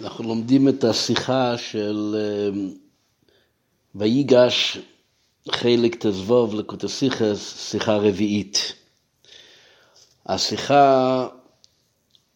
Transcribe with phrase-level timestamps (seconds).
[0.00, 2.74] אנחנו לומדים את השיחה של אמ,
[3.94, 4.78] ויגש
[5.50, 8.72] חלק תזבוב לקוטסיכס, שיחה רביעית.
[10.26, 11.26] השיחה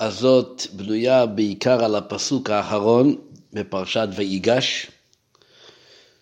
[0.00, 3.16] הזאת בנויה בעיקר על הפסוק האחרון
[3.52, 4.86] בפרשת ויגש,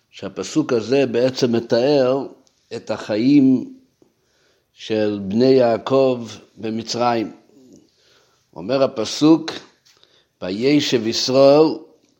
[0.09, 2.27] שהפסוק הזה בעצם מתאר
[2.75, 3.73] את החיים
[4.73, 6.27] של בני יעקב
[6.57, 7.35] במצרים.
[8.55, 9.51] אומר הפסוק,
[10.41, 11.63] וישב ישראל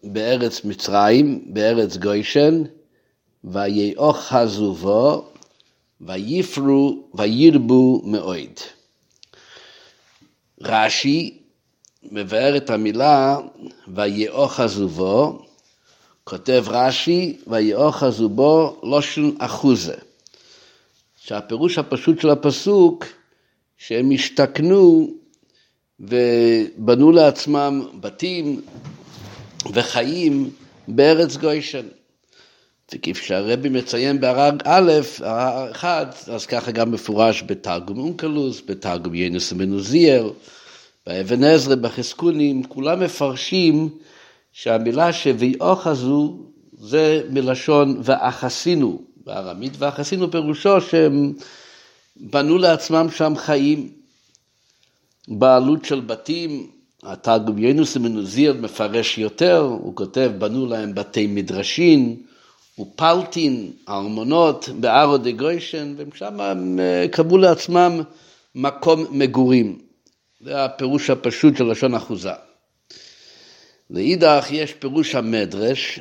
[0.04, 2.64] בארץ מצרים, בארץ גוישן,
[3.44, 5.26] ויאחזו בו,
[6.02, 8.60] ויפרו, וירבו מאוד.
[10.62, 11.38] רש"י
[12.04, 13.38] מבאר את המילה
[13.88, 15.46] ויאחזו בו,
[16.24, 19.96] כותב רש"י, ויאחזו בו לושן אחוזה.
[21.16, 23.06] שהפירוש הפשוט של הפסוק,
[23.78, 25.10] שהם השתכנו
[26.00, 28.62] ובנו לעצמם בתים
[29.74, 30.50] וחיים
[30.88, 31.86] בארץ גוישן.
[32.94, 34.92] וכפי שהרבי מציין בהרג א',
[35.72, 40.30] אחד, אז ככה גם מפורש בתרגום אונקלוס, בתרגום ינוס מנוזיאל,
[41.08, 43.90] באבן עזרא, בחזקונים, כולם מפרשים
[44.52, 46.38] שהמילה שוויאחזו
[46.80, 51.34] זה מלשון ואחסינו בארמית, ואחסינו פירושו שהם
[52.16, 53.97] בנו לעצמם שם חיים.
[55.28, 56.68] בעלות של בתים,
[57.04, 62.16] התרגום ינוס מנוזיר מפרש יותר, הוא כותב, בנו להם בתי מדרשין
[62.80, 66.40] ופלטין, ארמונות, בארו דה גוישן, והם שם
[66.80, 68.02] אה, קבעו לעצמם
[68.56, 69.80] מקום מגורים.
[70.42, 72.32] זה הפירוש הפשוט של לשון אחוזה.
[73.90, 76.00] לאידך יש פירוש המדרש,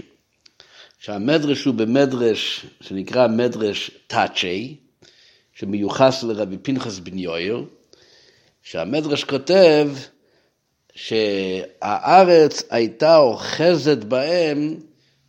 [0.99, 4.77] שהמדרש הוא במדרש שנקרא מדרש תאצ'י,
[5.55, 7.65] שמיוחס לרבי פנחס בן יויר,
[8.67, 9.91] שהמדרש כותב
[10.95, 14.77] שהארץ הייתה אוחזת בהם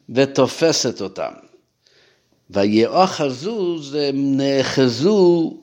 [0.10, 1.32] ותופסת אותם.
[2.50, 5.54] ויאחזו זה נאחזו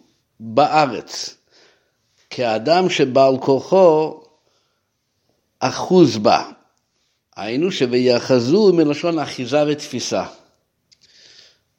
[0.41, 1.37] בארץ,
[2.31, 4.21] כאדם שבעל כוחו
[5.59, 6.51] אחוז בה.
[7.37, 10.25] היינו שויאחזו מלשון אחיזה ותפיסה.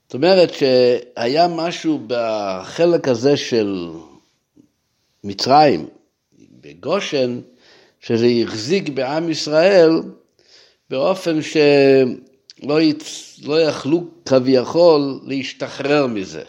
[0.05, 3.91] זאת אומרת שהיה משהו בחלק הזה של
[5.25, 5.87] מצרים,
[6.61, 7.41] בגושן,
[7.99, 9.89] שזה החזיק בעם ישראל
[10.89, 13.39] באופן שלא יצ...
[13.43, 16.43] לא יכלו כביכול להשתחרר מזה.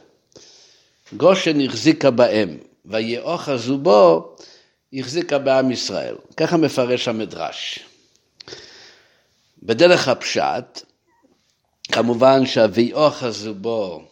[1.17, 4.37] גושן החזיקה בהם, ויאחזו בו,
[4.93, 6.17] החזיקה בעם ישראל.
[6.37, 7.79] ככה מפרש המדרש.
[9.63, 10.83] בדרך הפשט,
[11.93, 14.03] כמובן שהוויאחזו בו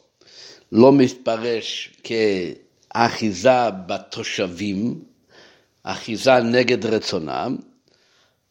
[0.72, 2.12] לא מתפרש כ...
[2.96, 5.00] אחיזה בתושבים,
[5.82, 7.56] אחיזה נגד רצונם,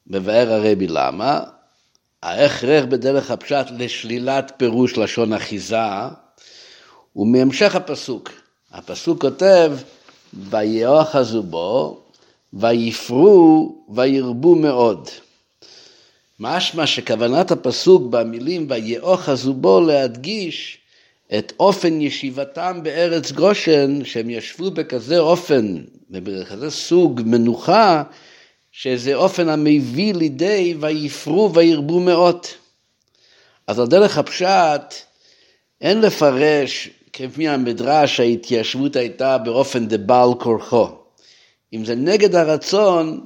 [0.07, 1.41] מבאר הרבי למה,
[2.23, 5.77] ההכרח בדרך הפשט לשלילת פירוש לשון אחיזה,
[7.15, 8.29] ומהמשך הפסוק.
[8.71, 9.71] הפסוק כותב,
[10.33, 12.03] ויאחזו בו,
[12.53, 15.09] ויפרו, וירבו מאוד.
[16.39, 20.82] משמע שכוונת הפסוק במילים ויאחזו בו להדגיש
[21.37, 25.77] את אופן ישיבתם בארץ גושן, שהם ישבו בכזה אופן
[26.09, 28.03] ובכזה סוג מנוחה,
[28.71, 32.45] שזה אופן המביא לידי ויפרו וירבו מאוד.
[33.67, 34.93] אז על דרך הפשט,
[35.81, 40.87] אין לפרש כפי המדרש ההתיישבות הייתה באופן דבעל כורחו.
[41.73, 43.25] אם זה נגד הרצון,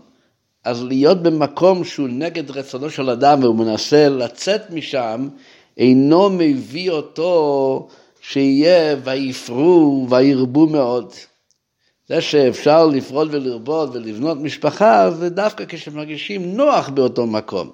[0.63, 5.27] אז להיות במקום שהוא נגד רצונו של אדם והוא מנסה לצאת משם,
[5.77, 7.87] אינו מביא אותו
[8.21, 11.13] שיהיה ויפרו וירבו מאוד.
[12.07, 17.71] זה שאפשר לפרוד ולרבות ולבנות משפחה, זה דווקא כשמרגישים נוח באותו מקום.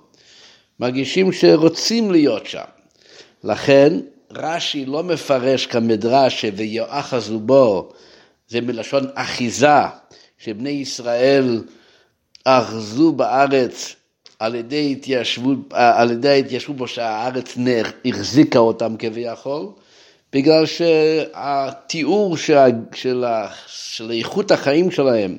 [0.79, 2.63] מרגישים שרוצים להיות שם.
[3.43, 3.99] לכן
[4.31, 7.93] רש"י לא מפרש כמדרש שויאחזו בו,
[8.47, 9.67] זה מלשון אחיזה,
[10.37, 11.63] שבני ישראל
[12.43, 13.95] אחזו בארץ
[14.43, 17.57] על ידי התיישבות, על ידי ההתיישבות בו שהארץ
[18.05, 19.65] החזיקה אותם כביכול,
[20.33, 22.57] בגלל שהתיאור של,
[22.93, 23.25] של,
[23.67, 25.37] של איכות החיים שלהם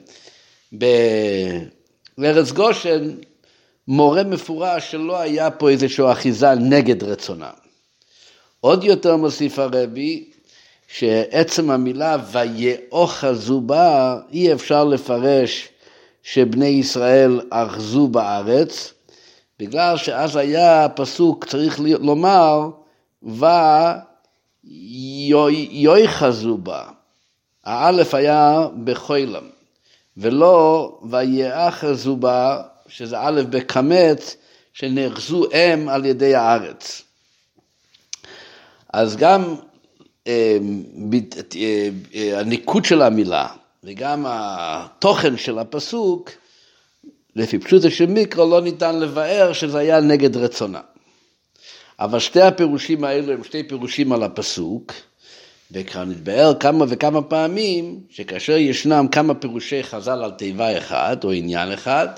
[0.72, 3.14] בארץ גושן
[3.88, 7.54] מורה מפורש שלא היה פה איזושהי אחיזה נגד רצונם.
[8.60, 10.24] עוד יותר מוסיף הרבי,
[10.88, 15.68] שעצם המילה ויאחזו בה, אי אפשר לפרש
[16.22, 18.93] שבני ישראל אחזו בארץ,
[19.66, 22.68] בגלל שאז היה פסוק, צריך לומר,
[24.64, 26.82] ויאחזו בה.
[27.64, 29.48] האלף היה בחוילם,
[30.16, 34.36] ולא ויאחזו בה, שזה א' בקמץ,
[34.72, 37.02] שנאחזו הם על ידי הארץ.
[38.92, 39.54] אז גם
[40.26, 40.58] אה,
[42.14, 43.46] אה, הניקוד של המילה
[43.84, 46.30] וגם התוכן של הפסוק,
[47.36, 50.80] לפי פשוטו של מיקרו לא ניתן לבאר שזה היה נגד רצונה.
[51.98, 54.92] אבל שתי הפירושים האלו הם שתי פירושים על הפסוק,
[55.72, 61.72] וכבר נתבאר כמה וכמה פעמים שכאשר ישנם כמה פירושי חז"ל על תיבה אחת או עניין
[61.72, 62.08] אחד,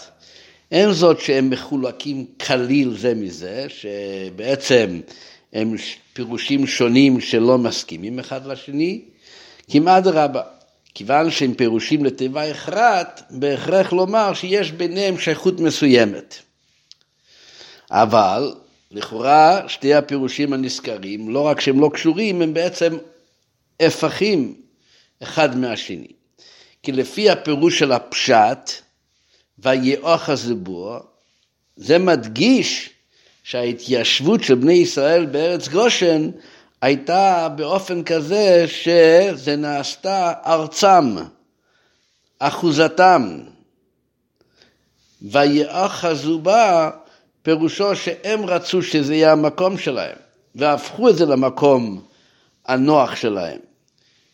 [0.72, 5.00] אין זאת שהם מחולקים כליל זה מזה, שבעצם
[5.52, 5.74] הם
[6.12, 9.00] פירושים שונים שלא מסכימים אחד לשני,
[9.70, 10.42] כמעט רבה.
[10.96, 16.38] כיוון שהם פירושים לתיבה אחת, בהכרח לומר שיש ביניהם שייכות מסוימת.
[17.90, 18.54] אבל
[18.90, 22.96] לכאורה שתי הפירושים הנזכרים, לא רק שהם לא קשורים, הם בעצם
[23.80, 24.54] הפכים
[25.22, 26.12] אחד מהשני.
[26.82, 28.70] כי לפי הפירוש של הפשט,
[29.58, 30.98] ויאוך הזבור,
[31.76, 32.90] זה מדגיש
[33.42, 36.30] שההתיישבות של בני ישראל בארץ גושן
[36.82, 41.16] הייתה באופן כזה שזה נעשתה ארצם,
[42.38, 43.38] אחוזתם.
[45.22, 46.90] ויאחזו בה,
[47.42, 50.16] פירושו שהם רצו שזה יהיה המקום שלהם,
[50.54, 52.02] והפכו את זה למקום
[52.66, 53.58] הנוח שלהם.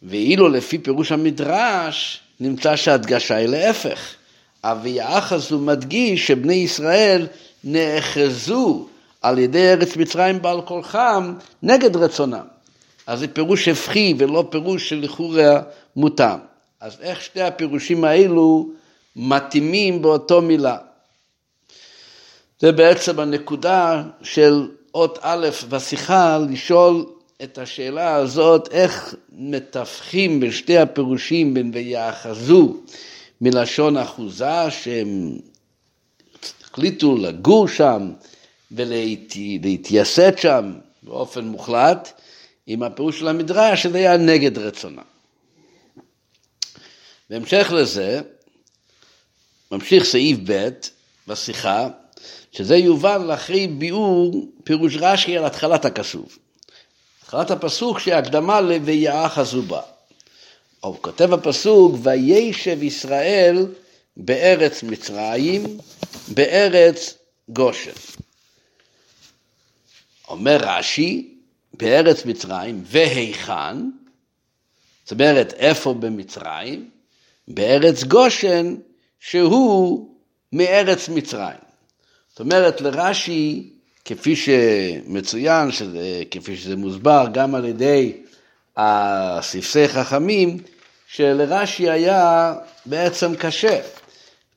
[0.03, 4.15] ואילו לפי פירוש המדרש, נמצא שההדגשה היא להפך.
[4.65, 7.27] הוויאחזו מדגיש שבני ישראל
[7.65, 8.89] נאחזו
[9.23, 12.47] על ידי ארץ מצרים בעל כורחם נגד רצונם.
[13.07, 15.61] אז זה פירוש הפכי ולא פירוש שלכאורה
[15.97, 16.39] מותאם.
[16.81, 18.69] אז איך שתי הפירושים האלו
[19.17, 20.77] מתאימים באותו מילה?
[22.61, 27.07] זה בעצם הנקודה של אות א' בשיחה, לשאול
[27.43, 32.77] את השאלה הזאת, איך מתווכים בין שתי הפירושים, בין ויאחזו
[33.41, 35.39] מלשון אחוזה, שהם
[36.63, 38.11] החליטו לגור שם,
[38.73, 40.73] ולהתייסד שם
[41.03, 42.21] באופן מוחלט,
[42.67, 45.03] עם הפירוש של המדרש שזה היה נגד רצונה.
[47.31, 48.21] בהמשך לזה,
[49.73, 50.69] ממשיך סעיף ב'
[51.27, 51.89] בשיחה,
[52.53, 56.39] שזה יובן לאחרי ביאור פירוש רש"י על התחלת הכסוף.
[57.23, 59.81] התחלת הפסוק שהקדמה ל"ויעך הזובה".
[60.83, 63.67] או כותב הפסוק, וישב ישראל
[64.17, 65.79] בארץ מצרים,
[66.29, 67.15] בארץ
[67.49, 68.22] גושן.
[70.29, 71.35] אומר רש"י,
[71.75, 73.77] בארץ מצרים, והיכן,
[75.05, 76.91] זאת אומרת, איפה במצרים?
[77.49, 78.75] בארץ גושן,
[79.21, 80.09] שהוא
[80.53, 81.59] מארץ מצרים.
[82.31, 83.71] זאת אומרת, לרש"י,
[84.05, 88.13] כפי שמצוין, שזה, כפי שזה מוסבר גם על ידי
[88.77, 90.59] הספסי חכמים,
[91.07, 92.55] שלרש"י היה
[92.87, 93.81] בעצם קשה.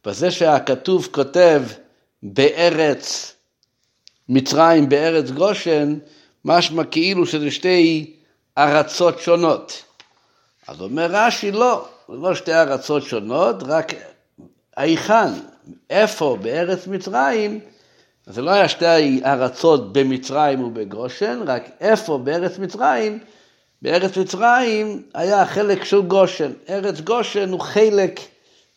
[0.05, 1.61] בזה שהכתוב כותב
[2.23, 3.34] בארץ
[4.29, 5.97] מצרים בארץ גושן,
[6.45, 8.13] משמע כאילו שזה שתי
[8.57, 9.83] ארצות שונות.
[10.67, 13.93] אז אומר רש"י, לא, לא שתי ארצות שונות, רק
[14.77, 15.31] היכן,
[15.89, 17.59] איפה בארץ מצרים,
[18.25, 23.19] זה לא היה שתי ארצות במצרים ובגושן, רק איפה בארץ מצרים,
[23.81, 26.51] בארץ מצרים היה חלק של גושן.
[26.69, 28.19] ארץ גושן הוא חלק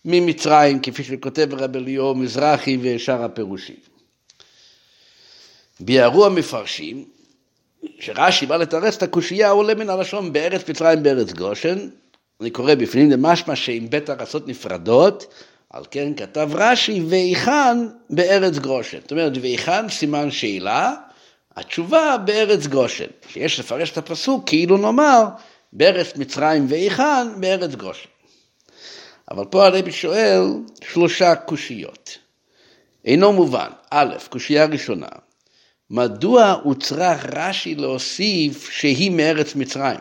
[0.05, 3.88] ממצרים, כפי שכותב רב אליהו מזרחי ושאר הפירושים.
[5.81, 7.05] ביארו המפרשים,
[8.01, 11.89] שרש"י בא לתרץ את הקושייה העולה מן הלשון בארץ מצרים בארץ גושן,
[12.41, 15.35] אני קורא בפנים למשמע שעם בית ארצות נפרדות,
[15.71, 17.77] על כן כתב רש"י, והיכן
[18.11, 18.99] בארץ גושן.
[19.01, 20.95] זאת אומרת, והיכן סימן שאלה,
[21.57, 23.07] התשובה בארץ גושן.
[23.29, 25.25] שיש לפרש את הפסוק כאילו נאמר,
[25.73, 28.09] בארץ מצרים והיכן בארץ גושן.
[29.31, 30.43] אבל פה הרבי שואל
[30.85, 32.19] שלושה קושיות.
[33.05, 33.69] אינו מובן.
[33.91, 35.09] א', קושייה ראשונה,
[35.91, 40.01] מדוע הוא צריך רש"י להוסיף שהיא מארץ מצרים?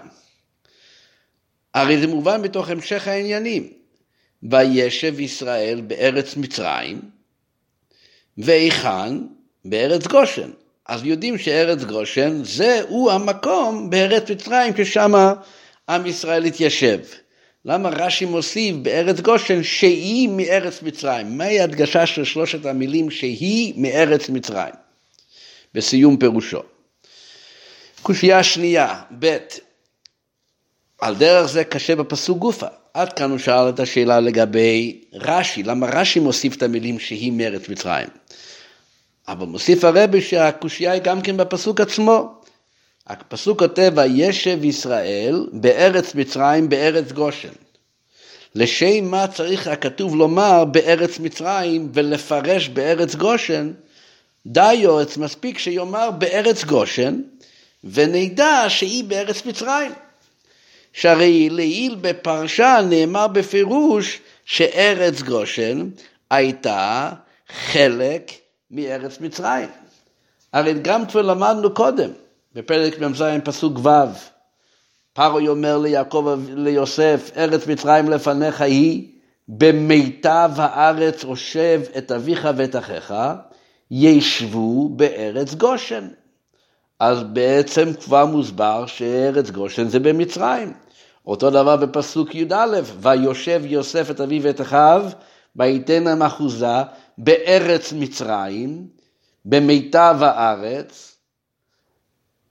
[1.73, 3.77] הרי זה מובן בתוך המשך העניינים.
[4.43, 7.01] וישב ישראל בארץ מצרים,
[8.37, 9.13] והיכן?
[9.65, 10.49] בארץ גושן.
[10.85, 15.33] אז יודעים שארץ גושן זהו המקום בארץ מצרים ששם
[15.89, 16.99] עם ישראל התיישב.
[17.65, 21.37] למה רש"י מוסיף בארץ גושן שהיא מארץ מצרים?
[21.37, 24.73] מהי הדגשה של שלושת המילים שהיא מארץ מצרים?
[25.77, 26.59] בסיום פירושו.
[28.01, 29.37] קושייה שנייה, ב',
[30.99, 32.67] על דרך זה קשה בפסוק גופה.
[32.93, 37.69] עד כאן הוא שאל את השאלה לגבי רש"י, למה רש"י מוסיף את המילים שהיא מארץ
[37.69, 38.07] מצרים?
[39.27, 42.41] אבל מוסיף הרבי שהקושייה היא גם כן בפסוק עצמו.
[43.07, 47.53] הפסוק כותב, וישב ישראל בארץ מצרים בארץ גושן.
[48.55, 53.71] לשם מה צריך הכתוב לומר בארץ מצרים ולפרש בארץ גושן
[54.47, 57.21] די יועץ, מספיק שיאמר בארץ גושן,
[57.83, 59.91] ונדע שהיא בארץ מצרים.
[60.93, 65.89] שהרי לעיל בפרשה נאמר בפירוש שארץ גושן
[66.31, 67.11] הייתה
[67.49, 68.31] חלק
[68.71, 69.69] מארץ מצרים.
[70.53, 72.09] הרי גם כבר למדנו קודם,
[72.55, 73.89] בפרק מ"ז פסוק ו',
[75.13, 79.07] פרוי אומר ליעקב ליוסף, ארץ מצרים לפניך היא,
[79.47, 83.13] במיטב הארץ הושב את אביך ואת אחיך,
[83.91, 86.07] ישבו בארץ גושן.
[86.99, 90.73] אז בעצם כבר מוסבר שארץ גושן זה במצרים.
[91.27, 95.05] אותו דבר בפסוק י"א, ויושב יוסף את אביו ואת אחיו,
[95.55, 96.77] וייתן להם אחוזה
[97.17, 98.87] בארץ מצרים,
[99.45, 101.17] במיטב הארץ,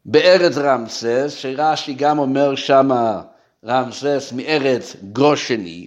[0.05, 3.23] בארץ רמסס, שרש"י גם אומר שמה
[3.65, 5.87] רמסס מארץ גושני,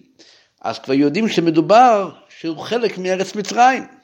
[0.61, 3.98] אז כבר יודעים שמדובר שהוא חלק מארץ מצרים.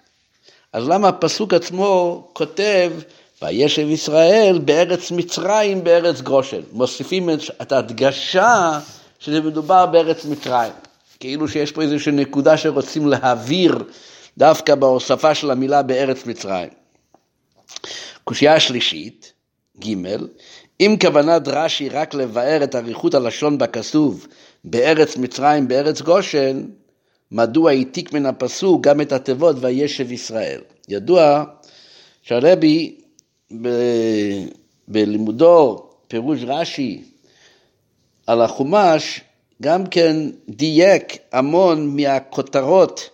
[0.76, 2.92] אז למה הפסוק עצמו כותב
[3.42, 6.62] וישב ישראל בארץ מצרים בארץ גושן?
[6.72, 7.30] מוסיפים
[7.62, 8.80] את ההדגשה
[9.20, 10.72] שזה מדובר בארץ מצרים.
[11.20, 13.84] כאילו שיש פה איזושהי נקודה שרוצים להעביר
[14.38, 16.70] דווקא בהוספה של המילה בארץ מצרים.
[18.24, 19.34] קושייה שלישית,
[19.84, 19.94] ג',
[20.80, 24.28] אם כוונת רש"י רק לבאר את אריכות הלשון בכסוב
[24.64, 26.66] בארץ מצרים, בארץ גושן,
[27.32, 30.62] מדוע העתיק מן הפסוק גם את התיבות וישב ישראל.
[30.90, 31.44] ידוע
[32.22, 32.96] שהרבי
[33.62, 33.70] ב...
[34.88, 37.04] בלימודו פירוש רש"י
[38.28, 39.22] על החומש
[39.62, 40.16] גם כן
[40.50, 43.10] דייק המון מהכותרות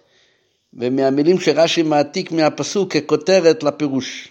[0.73, 4.27] ומהמילים שרש"י מעתיק מהפסוק ככותרת לפירוש.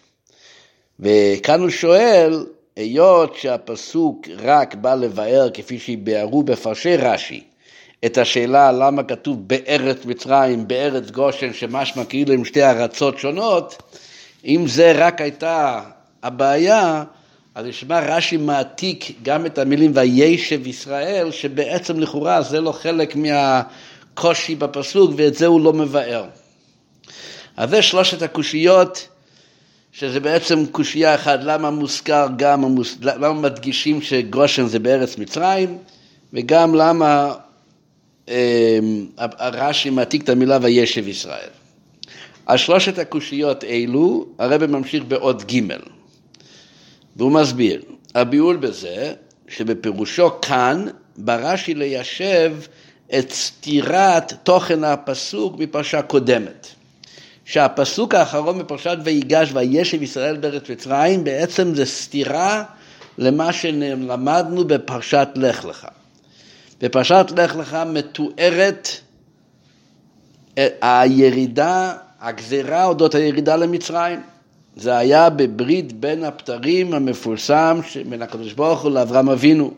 [1.01, 2.47] וכאן הוא שואל,
[2.77, 7.45] היות שהפסוק רק בא לבאר כפי שהביארו בפרשי רש"י
[8.05, 13.83] את השאלה למה כתוב בארץ מצרים, בארץ גושן, שמשמע כאילו עם שתי ארצות שונות,
[14.45, 15.81] אם זה רק הייתה
[16.23, 17.05] הבעיה,
[17.55, 24.55] אז נשמע רש"י מעתיק גם את המילים וישב ישראל, שבעצם לכאורה זה לא חלק מהקושי
[24.55, 26.25] בפסוק ואת זה הוא לא מבאר.
[27.57, 29.09] אז זה שלושת הקושיות,
[29.93, 35.79] שזה בעצם קושייה אחת, למה מוזכר גם, למה מדגישים שגושן זה בארץ מצרים,
[36.33, 37.35] וגם למה
[39.41, 41.49] רש"י מעתיק את המילה וישב ישראל.
[42.47, 45.61] על שלושת הקושיות אלו הרב ממשיך בעוד ג'
[47.17, 47.83] והוא מסביר,
[48.15, 49.13] הביאול בזה
[49.49, 52.57] שבפירושו כאן ברש"י ליישב
[53.19, 56.67] את סתירת תוכן הפסוק מפרשה קודמת.
[57.45, 62.65] שהפסוק האחרון בפרשת ויגש וישב ישראל בארץ מצרים בעצם זה סתירה
[63.19, 65.87] למה שלמדנו בפרשת לך לך.
[66.81, 68.89] בפרשת לך לך מתוארת
[70.83, 74.21] הירידה, הגזירה אודות הירידה למצרים.
[74.77, 79.71] זה היה בברית בין הפטרים המפורסם בין הקדוש ברוך הוא לאברהם אבינו.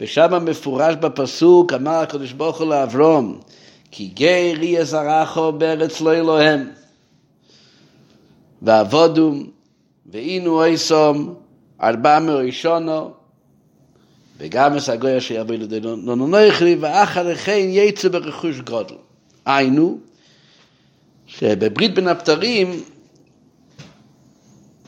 [0.00, 3.40] ושם מפורש בפסוק, אמר הקדוש ברוך הוא לאברום,
[3.90, 6.70] כי גר יהיה זרחו בארץ לא אלוהם.
[8.62, 9.34] ועבודו,
[10.12, 11.34] ואינו איסום,
[11.82, 13.10] ארבע מראשונו,
[14.38, 18.94] וגם אס הגוי אשר יבוא לידי נונויכלי, ואחר כן יצא ברכוש גודל.
[19.46, 19.98] היינו,
[21.26, 22.82] שבברית בין הפטרים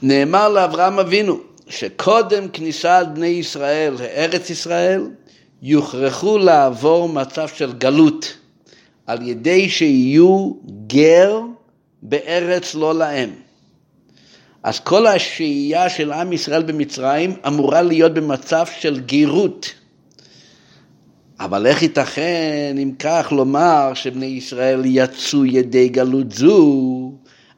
[0.02, 5.10] נאמר לאברהם אבינו שקודם כניסת בני ישראל לארץ ישראל
[5.62, 8.36] יוכרחו לעבור מצב של גלות
[9.06, 10.52] על ידי שיהיו
[10.86, 11.40] גר
[12.02, 13.30] בארץ לא להם.
[14.62, 19.74] אז כל השהייה של עם ישראל במצרים אמורה להיות במצב של גירות.
[21.40, 27.12] אבל איך ייתכן אם כך לומר שבני ישראל יצאו ידי גלות זו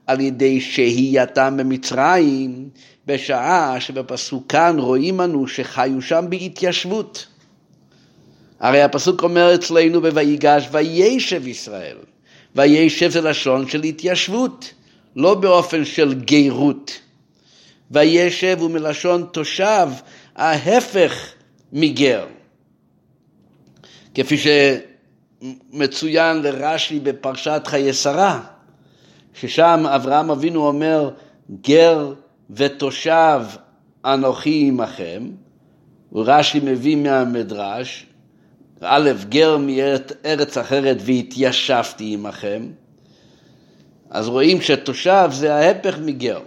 [0.06, 2.68] על ידי שהייתם במצרים,
[3.06, 7.26] בשעה שבפסוקן רואים אנו שחיו שם בהתיישבות.
[8.60, 11.96] הרי הפסוק אומר אצלנו ב"ויגש וישב ישראל",
[12.56, 14.72] וישב זה לשון של התיישבות.
[15.16, 17.00] לא באופן של גירות.
[17.90, 19.88] וישב הוא מלשון תושב,
[20.36, 21.32] ההפך
[21.72, 22.26] מגר.
[24.14, 24.36] כפי
[25.72, 28.40] שמצוין לרש"י בפרשת חיי שרה,
[29.34, 31.10] ששם אברהם אבינו אומר,
[31.60, 32.14] גר
[32.50, 33.40] ותושב
[34.04, 35.30] אנוכי עמכם,
[36.12, 38.06] ורש"י מביא מהמדרש,
[38.80, 42.66] א', גר מארץ אחרת והתיישבתי עמכם,
[44.12, 46.40] אז רואים שתושב זה ההפך מגר.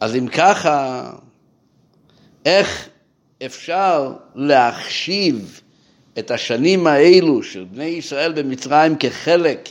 [0.00, 1.10] אז אם ככה,
[2.44, 2.88] איך
[3.46, 5.60] אפשר להחשיב
[6.18, 9.68] את השנים האלו של בני ישראל במצרים כחלק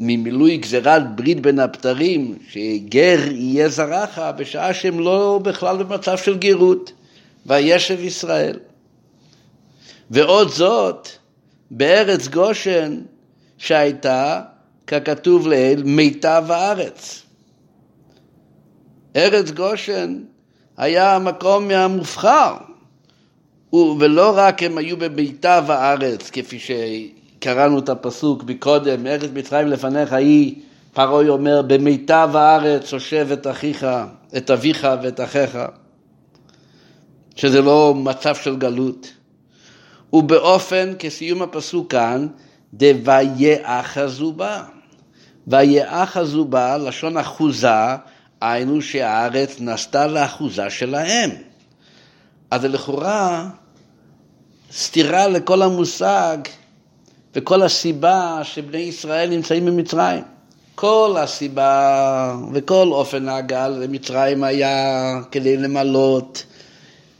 [0.00, 6.92] ממילוי גזירת ברית בין הבתרים, שגר יהיה זרעך, בשעה שהם לא בכלל במצב של גרות,
[7.46, 8.58] וישב ישראל.
[10.10, 11.08] ועוד זאת,
[11.70, 13.00] בארץ גושן
[13.58, 14.42] שהייתה,
[14.86, 17.22] ככתוב לעיל, מיטב הארץ.
[19.16, 20.18] ארץ גושן
[20.76, 22.54] היה המקום המובחר,
[23.72, 30.54] ולא רק הם היו במיטב הארץ, כפי שקראנו את הפסוק מקודם, ארץ מצרים לפניך היא,
[30.92, 33.86] פרעה אומר, במיטב הארץ יושב את אחיך,
[34.36, 35.58] את אביך ואת אחיך,
[37.36, 39.12] שזה לא מצב של גלות.
[40.12, 42.26] ובאופן, כסיום הפסוק כאן,
[42.74, 44.62] דויאחזו בה.
[45.46, 47.68] ויאחזו בה, לשון אחוזה,
[48.40, 51.30] היינו שהארץ נעשתה לאחוזה שלהם.
[52.50, 53.48] אז זה לכאורה
[54.72, 56.38] סתירה לכל המושג
[57.34, 60.22] וכל הסיבה שבני ישראל נמצאים במצרים.
[60.74, 66.44] כל הסיבה וכל אופן ההגעה למצרים היה כדי למלות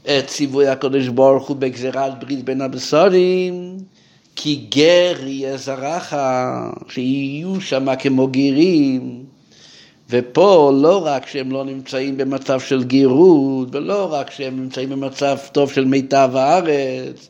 [0.03, 3.76] את ציווי הקדוש ברוך הוא בגזירת ברית בין הבשרים,
[4.39, 6.15] כי גר יהיה זרעך,
[6.89, 9.25] שיהיו שם כמו גרים.
[10.09, 15.71] ופה לא רק שהם לא נמצאים במצב של גירות, ולא רק שהם נמצאים במצב טוב
[15.71, 17.29] של מיטב הארץ,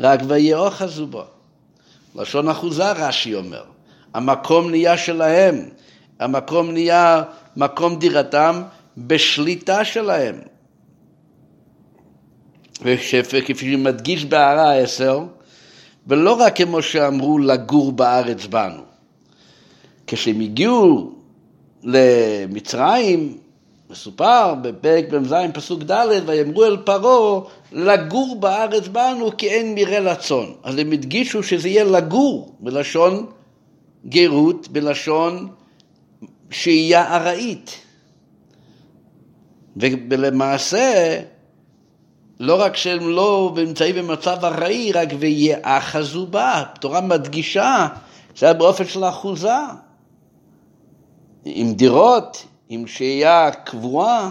[0.00, 1.24] רק ויאחזו בו.
[2.14, 3.64] לשון אחוזה רש"י אומר,
[4.14, 5.68] המקום נהיה שלהם,
[6.20, 7.22] המקום נהיה
[7.56, 8.62] מקום דירתם
[8.96, 10.34] בשליטה שלהם.
[12.82, 15.20] וכפי שמדגיש בהערה העשר,
[16.08, 18.82] ולא רק כמו שאמרו לגור בארץ בנו.
[20.06, 21.12] כשהם הגיעו
[21.82, 23.38] למצרים,
[23.90, 27.40] מסופר בפרק מ"ז פסוק ד' ויאמרו אל פרעה
[27.72, 30.46] לגור בארץ בנו כי אין מרעה לצאן.
[30.62, 33.26] אז הם הדגישו שזה יהיה לגור בלשון
[34.06, 35.48] גרות, בלשון
[36.50, 37.80] שהייה ארעית.
[39.76, 41.20] ולמעשה
[42.40, 46.62] לא רק שהם לא נמצאים במצב ארעי, רק ויאחזו בה.
[46.62, 47.88] התורה מדגישה
[48.36, 49.58] זה היה באופן של אחוזה.
[51.44, 54.30] עם דירות, עם שהייה קבועה.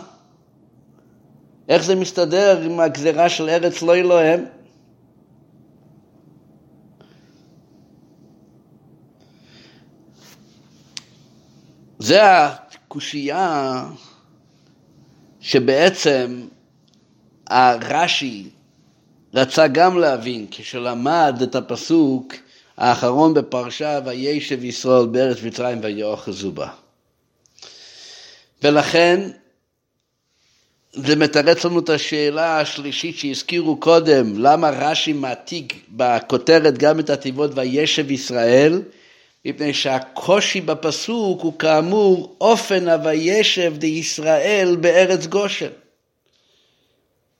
[1.69, 4.45] איך זה מסתדר עם הגזירה של ארץ לא אלוהם?
[11.99, 13.85] זה הקושייה
[15.39, 16.47] שבעצם
[17.49, 18.49] הרש"י
[19.33, 22.33] רצה גם להבין כשלמד את הפסוק
[22.77, 26.67] האחרון בפרשה וישב ישראל בארץ מצרים ויאחזו בה.
[28.63, 29.29] ולכן
[30.93, 37.51] זה מתרץ לנו את השאלה השלישית שהזכירו קודם, למה רש"י מעתיק בכותרת גם את התיבות
[37.55, 38.81] וישב ישראל,
[39.45, 45.69] מפני שהקושי בפסוק הוא כאמור אופן הוישב דישראל בארץ גושן.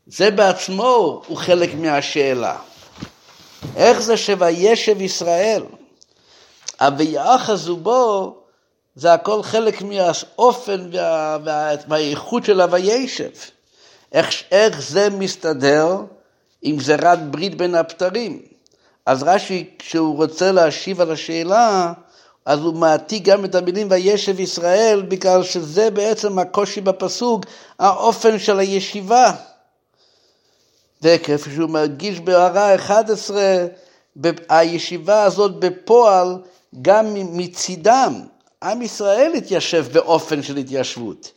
[0.08, 2.56] זה בעצמו הוא חלק מהשאלה.
[3.76, 5.64] איך זה שוישב ישראל?
[6.80, 8.36] ה"ויאחזו בו"
[8.96, 13.30] זה הכל חלק מהאופן וה, וה, והאיכות של הוישב.
[14.12, 15.98] איך, איך זה מסתדר
[16.62, 18.42] עם גזירת ברית בין הבתרים?
[19.06, 21.94] אז רש"י, כשהוא רוצה להשיב על השאלה,
[22.46, 27.46] אז הוא מעתיק גם את המילים וישב ישראל, בגלל שזה בעצם הקושי בפסוק,
[27.80, 29.32] האופן של הישיבה.
[31.02, 33.66] וכפי שהוא מרגיש בהערה 11,
[34.50, 36.38] הישיבה הזאת בפועל
[36.82, 38.22] גם מצידם.
[38.64, 41.32] עם ישראל התיישב באופן של התיישבות,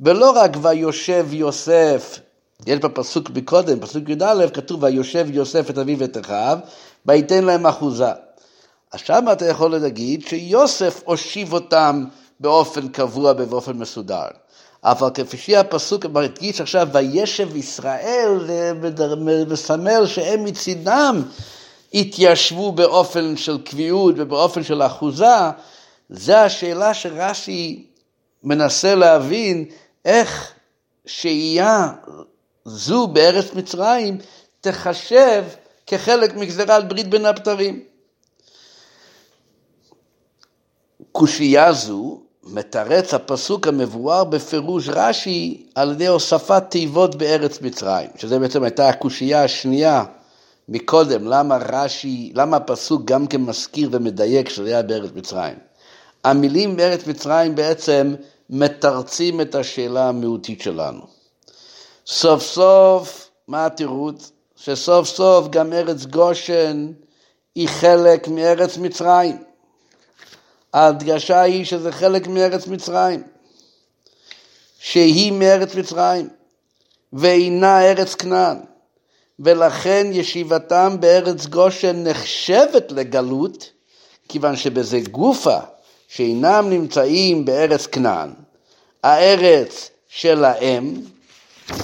[0.00, 2.18] ולא רק ויושב יוסף,
[2.66, 6.58] יש בפסוק מקודם, פסוק י"א, כתוב ויושב יוסף את אביו ואת אחיו,
[7.06, 8.10] וייתן להם אחוזה.
[8.90, 12.04] עכשיו אתה יכול להגיד שיוסף הושיב אותם
[12.40, 14.26] באופן קבוע ובאופן מסודר.
[14.86, 18.50] אבל כפי שהפסוק מדגיש עכשיו, וישב ישראל,
[19.48, 21.22] מסמל שהם מצידם
[21.94, 25.50] התיישבו באופן של קביעות ובאופן של אחוזה,
[26.08, 27.86] זה השאלה שרש"י
[28.42, 29.64] מנסה להבין
[30.04, 30.52] איך
[31.06, 31.92] שהייה
[32.64, 34.18] זו בארץ מצרים
[34.60, 35.44] תחשב
[35.86, 37.82] כחלק מגזירת ברית בין הבתרים.
[41.12, 48.62] קושייה זו מתרץ הפסוק המבואר בפירוש רש"י על ידי הוספת תיבות בארץ מצרים, שזה בעצם
[48.62, 50.04] הייתה הקושייה השנייה
[50.68, 55.54] מקודם, למה רש"י, למה הפסוק גם כן מזכיר ומדייק שזה היה בארץ מצרים.
[56.24, 58.14] המילים בארץ מצרים בעצם
[58.50, 61.00] מתרצים את השאלה המהותית שלנו.
[62.06, 64.32] סוף סוף, מה התירוץ?
[64.56, 66.92] שסוף סוף גם ארץ גושן
[67.54, 69.45] היא חלק מארץ מצרים.
[70.76, 73.22] ההדגשה היא שזה חלק מארץ מצרים,
[74.78, 76.28] שהיא מארץ מצרים,
[77.12, 78.56] ואינה ארץ כנען,
[79.38, 83.70] ולכן ישיבתם בארץ גושן נחשבת לגלות,
[84.28, 85.58] כיוון שבזה גופה
[86.08, 88.30] שאינם נמצאים בארץ כנען,
[89.02, 90.94] הארץ שלהם,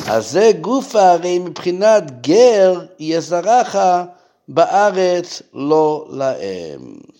[0.09, 3.77] אז זה גופה הרי מבחינת גר יזרעך
[4.49, 7.12] בארץ לא להם.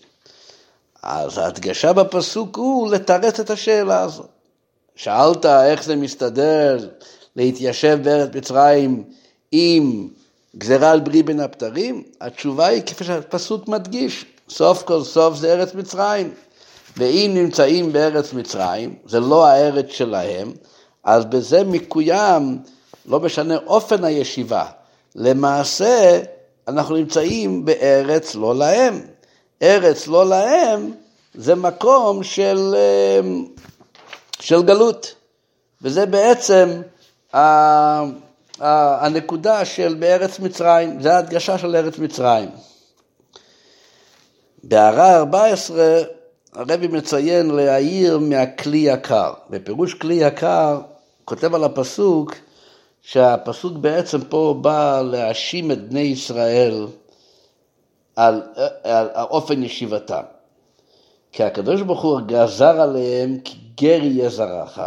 [1.03, 4.29] אז ההדגשה בפסוק הוא לתרץ את השאלה הזאת.
[4.95, 6.89] שאלת איך זה מסתדר
[7.35, 9.03] להתיישב בארץ מצרים
[9.51, 10.07] עם
[10.57, 12.03] גזירה על ברי בין הבתרים?
[12.21, 16.33] התשובה היא כפי שהפסוק מדגיש, סוף כל סוף זה ארץ מצרים.
[16.97, 20.51] ואם נמצאים בארץ מצרים, זה לא הארץ שלהם,
[21.03, 22.59] אז בזה מקוים,
[23.05, 24.65] לא משנה אופן הישיבה.
[25.15, 26.19] למעשה,
[26.67, 29.12] אנחנו נמצאים בארץ לא להם.
[29.61, 30.91] ארץ לא להם
[31.33, 32.75] זה מקום של,
[33.19, 33.45] אמ,
[34.39, 35.15] של גלות,
[35.81, 36.81] וזה בעצם
[38.59, 42.49] הנקודה של בארץ מצרים, זה ההדגשה של ארץ מצרים.
[44.63, 46.01] בהערה 14
[46.53, 49.33] הרבי מציין להעיר מהכלי יקר.
[49.49, 50.81] בפירוש כלי יקר,
[51.25, 52.35] כותב על הפסוק,
[53.01, 56.87] שהפסוק בעצם פה בא להאשים את בני ישראל
[58.15, 58.41] על,
[58.83, 60.21] על, אופן ישיבתם.
[61.31, 64.81] כי הקדוש ברוך הוא גזר עליהם כי גר יהיה זרעך,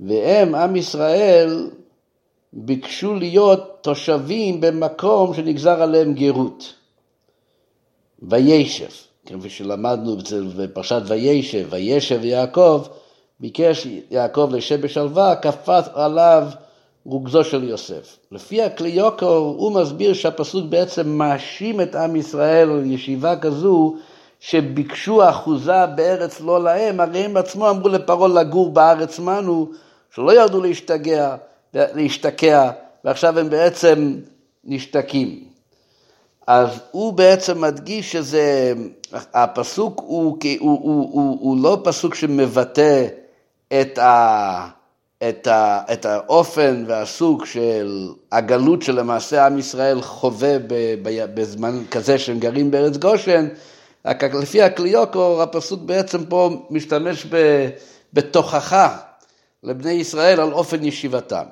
[0.00, 1.70] והם, עם ישראל,
[2.52, 6.74] ביקשו להיות תושבים במקום שנגזר עליהם גרות.
[8.22, 8.88] וישב.
[9.26, 10.16] כפי שלמדנו
[10.56, 12.82] בפרשת וישב, וישב יעקב,
[13.40, 16.48] ביקש יעקב לשב בשלווה, קפץ עליו
[17.06, 18.16] רוגזו של יוסף.
[18.32, 23.94] לפי הכלי יוקר הוא מסביר שהפסוק בעצם מאשים את עם ישראל על ישיבה כזו
[24.40, 29.68] שביקשו אחוזה בארץ לא להם, הרי הם עצמו אמרו לפרעה לגור בארץ מנו,
[30.14, 31.36] שלא ירדו להשתגע,
[31.74, 32.70] להשתקע,
[33.04, 34.16] ועכשיו הם בעצם
[34.64, 35.44] נשתקים.
[36.46, 38.72] אז הוא בעצם מדגיש שזה,
[39.12, 43.06] הפסוק הוא, הוא, הוא, הוא, הוא, הוא לא פסוק שמבטא
[43.80, 44.68] את, ה,
[45.28, 50.56] את, ה, את האופן והסוג של הגלות שלמעשה עם ישראל חווה
[51.34, 53.48] בזמן כזה שהם גרים בארץ גושן,
[54.40, 57.26] לפי הקליוקור הפסוק בעצם פה משתמש
[58.12, 58.98] בתוכחה
[59.62, 61.44] לבני ישראל על אופן ישיבתם.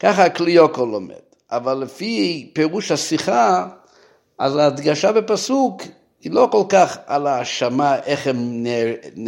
[0.00, 1.14] ככה הקליוקור לומד.
[1.50, 3.66] אבל לפי פירוש השיחה,
[4.38, 5.82] אז ההדגשה בפסוק
[6.20, 8.66] היא לא כל כך על האשמה איך הם,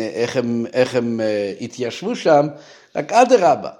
[0.00, 2.46] איך הם, איך הם uh, התיישבו שם,
[2.96, 3.70] רק אדרבה,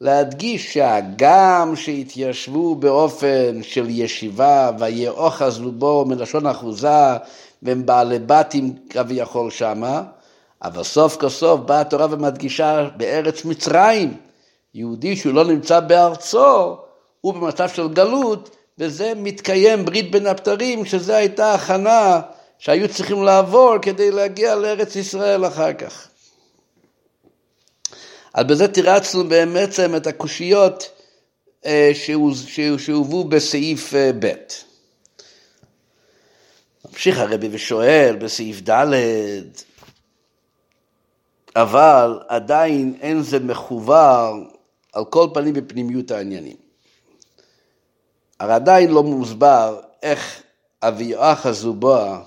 [0.00, 7.16] להדגיש שהגם שהתיישבו באופן של ישיבה ויאחז לובו מלשון אחוזה
[7.62, 10.02] והם בעלי בתים כביכול שמה,
[10.62, 14.16] אבל סוף כל סוף באה התורה ומדגישה בארץ מצרים,
[14.74, 16.76] יהודי שהוא לא נמצא בארצו,
[17.20, 22.20] הוא במצב של גלות, וזה מתקיים ברית בין הבתרים, שזו הייתה הכנה
[22.58, 26.08] שהיו צריכים לעבור כדי להגיע לארץ ישראל אחר כך.
[28.36, 30.90] אז בזה תירצנו בעצם את הקושיות
[31.66, 31.90] אה,
[32.78, 34.32] שהובאו בסעיף אה, ב'.
[36.84, 38.92] ממשיך הרבי ושואל בסעיף ד',
[41.56, 44.32] אבל עדיין אין זה מחובר
[44.92, 46.56] על כל פנים בפנימיות העניינים.
[48.40, 50.42] הרי עדיין לא מוסבר איך
[50.82, 52.22] אביאח הזובה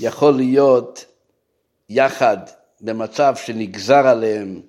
[0.00, 1.04] יכול להיות
[1.88, 2.38] יחד
[2.80, 4.60] במצב שנגזר עליהם,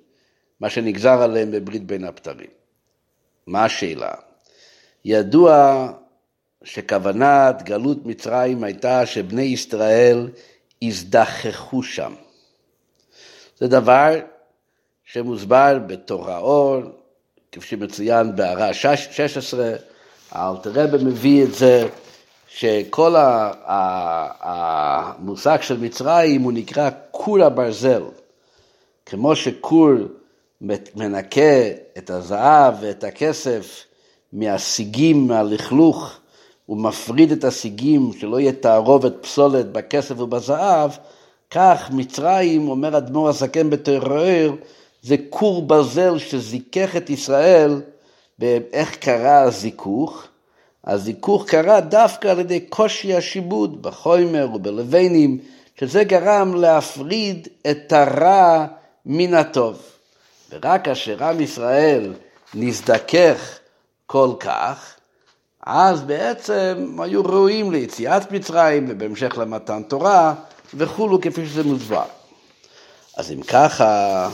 [0.60, 2.50] מה שנגזר עליהם בברית בין הבתרים.
[3.46, 4.12] מה השאלה?
[5.04, 5.86] ידוע
[6.64, 10.28] שכוונת גלות מצרים הייתה שבני ישראל
[10.82, 12.14] יזדחכו שם.
[13.58, 14.14] זה דבר
[15.04, 16.82] שמוסבר בתור האור,
[17.52, 19.72] כפי שמצוין בהערה 16,
[20.30, 21.88] האלתרבה מביא את זה,
[22.48, 23.14] שכל
[24.40, 28.02] המושג של מצרים הוא נקרא כור הברזל.
[29.06, 29.90] כמו שכור
[30.96, 31.68] מנקה
[31.98, 33.84] את הזהב ואת הכסף
[34.32, 36.18] מהסיגים, מהלכלוך,
[36.66, 40.90] הוא מפריד את הסיגים, שלא יהיה תערובת פסולת בכסף ובזהב,
[41.50, 44.50] כך מצרים, אומר אדמו"ר הזקן בתרער,
[45.02, 47.80] זה כור ברזל שזיכך את ישראל
[48.38, 50.26] באיך קרה הזיכוך.
[50.84, 55.38] הזיכוך קרה דווקא על ידי קושי השיבוד בחומר ובלבנים,
[55.80, 58.66] שזה גרם להפריד את הרע
[59.06, 59.82] מן הטוב.
[60.50, 62.14] ורק כאשר עם ישראל
[62.54, 63.58] נזדכך
[64.06, 64.94] כל כך,
[65.66, 70.34] אז בעצם היו ראויים ליציאת מצרים ובהמשך למתן תורה,
[70.74, 72.04] וכולו כפי שזה מוסבר.
[73.16, 74.28] אז אם ככה,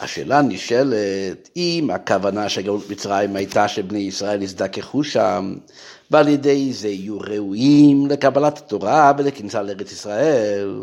[0.00, 5.54] השאלה נשאלת, אם הכוונה של מצרים הייתה שבני ישראל יזדככו שם,
[6.10, 10.80] ועל ידי זה יהיו ראויים לקבלת התורה ולכניסה לארץ ישראל,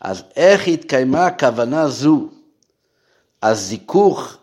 [0.00, 2.28] אז איך התקיימה הכוונה זו?
[3.44, 4.36] הזיכוך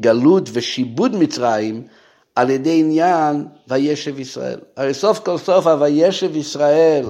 [0.00, 1.86] גלות ושיבוד מצרים
[2.34, 4.60] על ידי עניין וישב ישראל.
[4.76, 7.06] הרי סוף כל סוף הוישב ישראל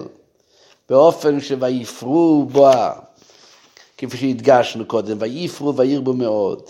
[0.88, 2.92] באופן שויפרו בואה,
[3.98, 6.62] כפי שהדגשנו קודם, ויפרו וירבו מאוד,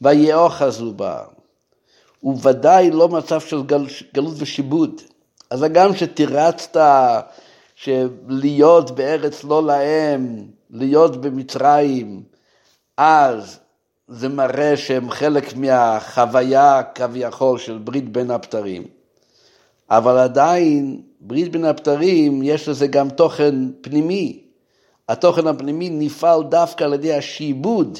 [0.00, 1.22] ויאחזו בה.
[2.20, 5.00] הוא ודאי לא מצב של גל, גלות ושיבוד.
[5.50, 6.76] אז הגם שתירצת
[7.74, 12.22] שלהיות בארץ לא להם, להיות במצרים,
[12.96, 13.58] אז
[14.08, 18.82] זה מראה שהם חלק מהחוויה כביכול של ברית בין הבתרים.
[19.90, 24.40] אבל עדיין, ברית בין הבתרים, יש לזה גם תוכן פנימי.
[25.08, 27.98] התוכן הפנימי נפעל דווקא על ידי השיבוד.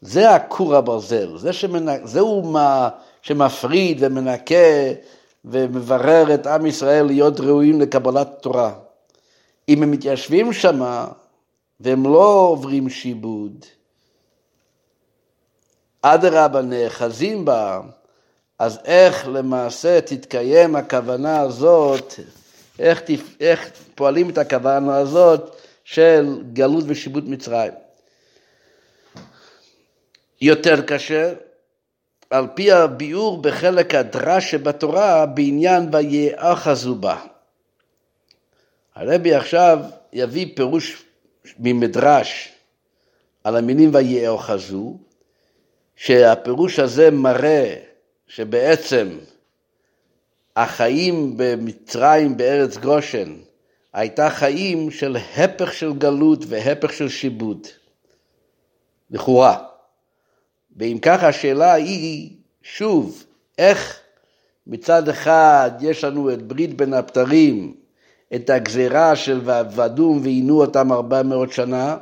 [0.00, 2.06] זה הכור הברזל, זה שמנ...
[2.06, 2.88] זהו מה
[3.22, 4.54] שמפריד ומנקה
[5.44, 8.72] ומברר את עם ישראל להיות ראויים לקבלת תורה.
[9.68, 11.06] אם הם מתיישבים שמה
[11.80, 13.64] והם לא עוברים שיבוד,
[16.02, 17.80] אדרבה נאחזים בה,
[18.58, 22.14] אז איך למעשה תתקיים הכוונה הזאת,
[22.78, 23.02] איך,
[23.40, 27.72] איך פועלים את הכוונה הזאת של גלות ושיבוט מצרים.
[30.40, 31.32] יותר קשה,
[32.30, 37.20] על פי הביאור בחלק הדרש שבתורה בעניין ויאחזו בה.
[38.94, 39.78] הרבי עכשיו
[40.12, 41.04] יביא פירוש
[41.58, 42.52] ממדרש
[43.44, 44.98] על המילים ויאחזו,
[46.02, 47.74] שהפירוש הזה מראה
[48.26, 49.08] שבעצם
[50.56, 53.36] החיים במצרים, בארץ גושן,
[53.92, 57.66] הייתה חיים של הפך של גלות והפך של שיבוד,
[59.10, 59.64] לכאורה.
[60.76, 63.24] ואם ככה השאלה היא, שוב,
[63.58, 64.00] איך
[64.66, 67.74] מצד אחד יש לנו את ברית בין הבתרים,
[68.34, 71.96] את הגזירה של ועבדום ועינו אותם ארבע מאות שנה,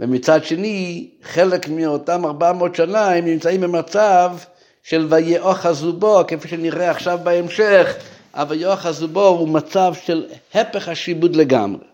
[0.00, 4.36] ומצד שני, חלק מאותם 400 שנה הם נמצאים במצב
[4.82, 7.94] של ויאחזו בו, כפי שנראה עכשיו בהמשך,
[8.34, 11.84] אבל ויאחזו בו הוא מצב של הפך השיבוד לגמרי.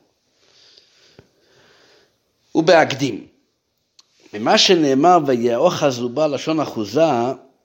[2.55, 3.27] ובהקדים,
[4.35, 7.11] ממה שנאמר ויאחזו בו לשון אחוזה,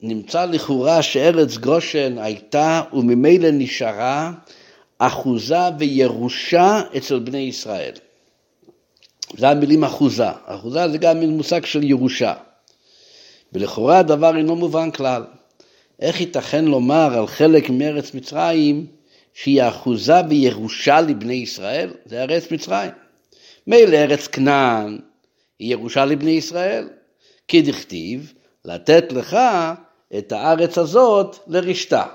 [0.02, 4.32] נמצא לכאורה שארץ גושן הייתה וממילא נשארה
[4.98, 7.94] אחוזה וירושה אצל בני ישראל.
[9.38, 10.30] זה המילים אחוזה.
[10.46, 12.34] אחוזה זה גם מושג של ירושה.
[13.54, 15.24] ולכאורה הדבר אינו מובן כלל.
[16.00, 18.86] איך ייתכן לומר על חלק מארץ מצרים
[19.34, 21.94] שהיא אחוזה וירושה לבני ישראל?
[22.06, 22.92] זה ארץ מצרים.
[23.68, 25.00] מילא ארץ כנען
[25.60, 26.90] היא ירושה לבני ישראל,
[27.48, 28.34] כי דכתיב
[28.66, 29.38] לתת לך
[30.18, 32.06] את הארץ הזאת לרשתה.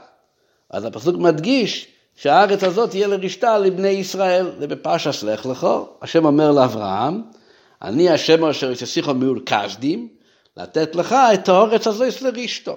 [0.71, 5.67] אז הפסוק מדגיש שהארץ הזאת תהיה לרשתה לבני ישראל, זה בפרשס לך
[6.03, 7.23] השם אומר לאברהם,
[7.83, 10.09] אני השם אשר יססיכו מיול כסדים,
[10.57, 12.77] לתת לך את הארץ הזאת לרשתו.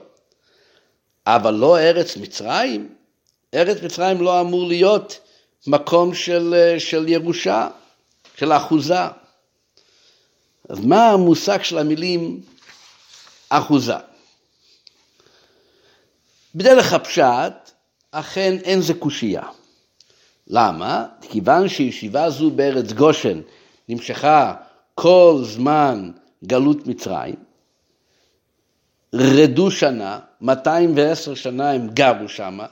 [1.27, 2.95] אבל לא ארץ מצרים,
[3.53, 5.19] ארץ מצרים לא אמור להיות
[5.67, 7.67] מקום של, של ירושה,
[8.37, 9.05] של אחוזה.
[10.69, 12.41] אז מה המושג של המילים
[13.49, 13.95] אחוזה?
[16.55, 17.71] בדרך הפשט,
[18.11, 19.43] אכן אין זה קושייה.
[20.47, 21.05] למה?
[21.21, 23.41] כיוון שישיבה זו בארץ גושן
[23.89, 24.53] נמשכה
[24.95, 26.11] כל זמן
[26.45, 27.35] גלות מצרים,
[29.13, 32.65] רדו שנה, 210 שנה הם גרו שמה,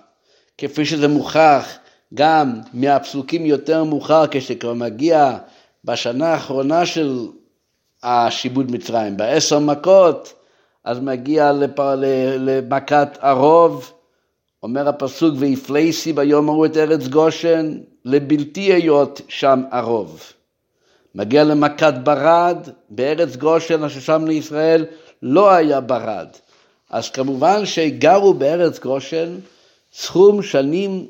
[0.58, 1.78] כפי שזה מוכח
[2.13, 5.38] גם מהפסוקים יותר מאוחר, כשכבר מגיע
[5.84, 7.28] בשנה האחרונה של
[8.04, 10.34] השיבוד מצרים, בעשר מכות,
[10.84, 11.52] אז מגיע
[12.38, 13.93] למכת הרוב,
[14.63, 20.22] אומר הפסוק, ויפלייסי ביום ההוא את ארץ גושן, לבלתי היות שם הרוב.
[21.15, 22.58] מגיע למכת ברד,
[22.89, 24.86] בארץ גושן, אשר שם לישראל,
[25.22, 26.28] לא היה ברד.
[26.89, 29.36] אז כמובן שגרו בארץ גושן
[29.93, 31.06] סכום שנים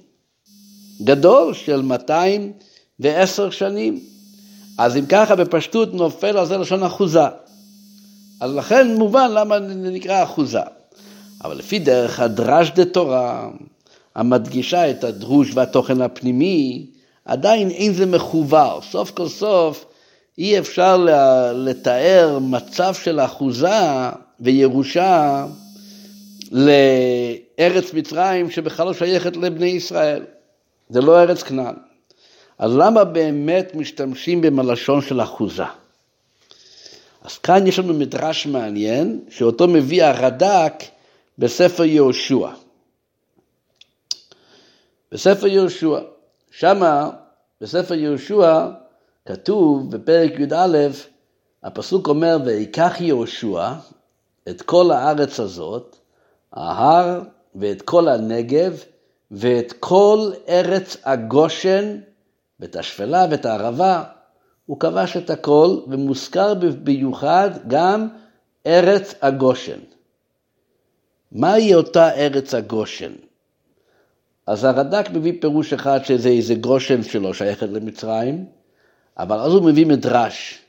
[1.03, 3.99] גדול של 210 שנים.
[4.77, 7.27] אז אם ככה בפשטות נופל על זה לשון אחוזה.
[8.41, 10.59] אז לכן מובן למה נקרא אחוזה.
[11.43, 13.49] אבל לפי דרך הדרש דה תורה,
[14.15, 16.85] המדגישה את הדרוש והתוכן הפנימי,
[17.25, 18.79] עדיין אין זה מחובר.
[18.91, 19.85] סוף כל סוף
[20.37, 21.05] אי אפשר
[21.55, 23.79] לתאר מצב של אחוזה
[24.39, 25.45] וירושה
[26.51, 30.23] לארץ מצרים שבכלל לא שייכת לבני ישראל.
[30.89, 31.75] זה לא ארץ כנען.
[32.59, 35.63] אז למה באמת משתמשים בלשון של אחוזה?
[37.23, 40.83] אז כאן יש לנו מדרש מעניין, שאותו מביא הרד"ק
[41.37, 42.49] בספר יהושע.
[45.11, 45.99] בספר יהושע,
[46.51, 47.09] שמה
[47.61, 48.67] בספר יהושע
[49.25, 50.77] כתוב בפרק י"א,
[51.63, 53.73] הפסוק אומר, ויקח יהושע
[54.49, 55.95] את כל הארץ הזאת,
[56.53, 57.21] ההר
[57.55, 58.83] ואת כל הנגב
[59.31, 61.99] ואת כל ארץ הגושן
[62.59, 64.03] ואת השפלה ואת הערבה,
[64.65, 68.07] הוא כבש את הכל ומוזכר במיוחד גם
[68.65, 69.79] ארץ הגושן.
[71.31, 73.11] מהי אותה ארץ הגושן?
[74.47, 78.45] אז הרד"ק מביא פירוש אחד שזה איזה גושן שלו שייכת למצרים,
[79.17, 80.59] אבל אז הוא מביא מדרש.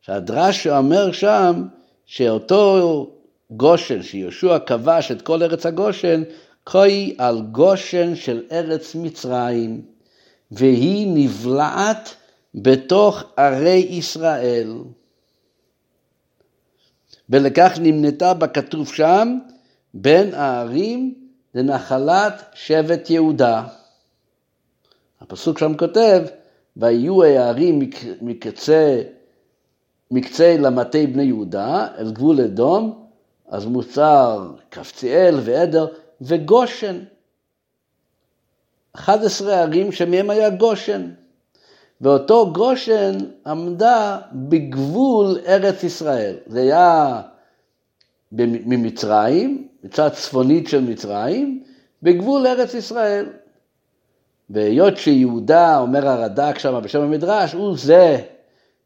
[0.00, 1.62] שהדרש שאומר שם
[2.06, 3.10] שאותו
[3.50, 6.22] גושן, שיהושע כבש את כל ארץ הגושן,
[6.66, 9.82] כהי על גושן של ארץ מצרים,
[10.50, 12.14] והיא נבלעת
[12.54, 14.72] בתוך ערי ישראל.
[17.30, 19.38] ולכך נמנתה בכתוב שם,
[19.94, 21.14] בין הערים
[21.54, 23.64] לנחלת שבט יהודה.
[25.20, 26.22] הפסוק שם כותב,
[26.76, 29.02] ויהיו הערים מקצה,
[30.10, 33.06] מקצה למטה בני יהודה, אל גבול אדום,
[33.48, 35.86] אז מוצר קפציאל ועדר
[36.20, 37.00] וגושן.
[38.92, 41.10] 11 ערים שמהם היה גושן.
[42.00, 46.36] ואותו גושן עמדה בגבול ארץ ישראל.
[46.46, 47.20] זה היה
[48.32, 51.62] ממצרים, מצד צפונית של מצרים,
[52.02, 53.26] בגבול ארץ ישראל.
[54.50, 58.20] והיות שיהודה, אומר הרד"ק שם בשם המדרש, הוא זה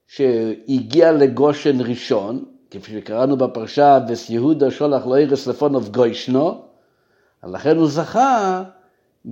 [0.07, 6.63] שהגיע לגושן ראשון, כפי שקראנו בפרשה, וס יהודה שולח לא ירס לפונוב גוישנו,
[7.45, 8.63] לכן הוא זכה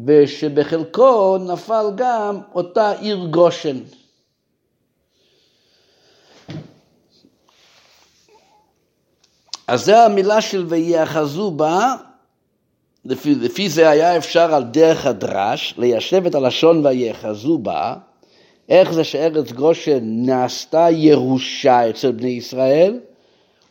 [0.06, 3.76] ושבחלקו נפל גם אותה עיר גושן.
[9.70, 11.94] אז זו המילה של ויאחזו בה,
[13.04, 17.94] לפי, לפי זה היה אפשר על דרך הדרש ליישב את הלשון ויאחזו בה,
[18.68, 22.98] איך זה שארץ גושן נעשתה ירושה אצל בני ישראל,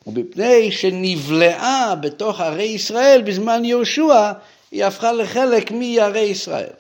[0.08, 4.32] ומפני שנבלעה בתוך ערי ישראל בזמן יהושע,
[4.72, 6.74] היא הפכה לחלק מערי ישראל.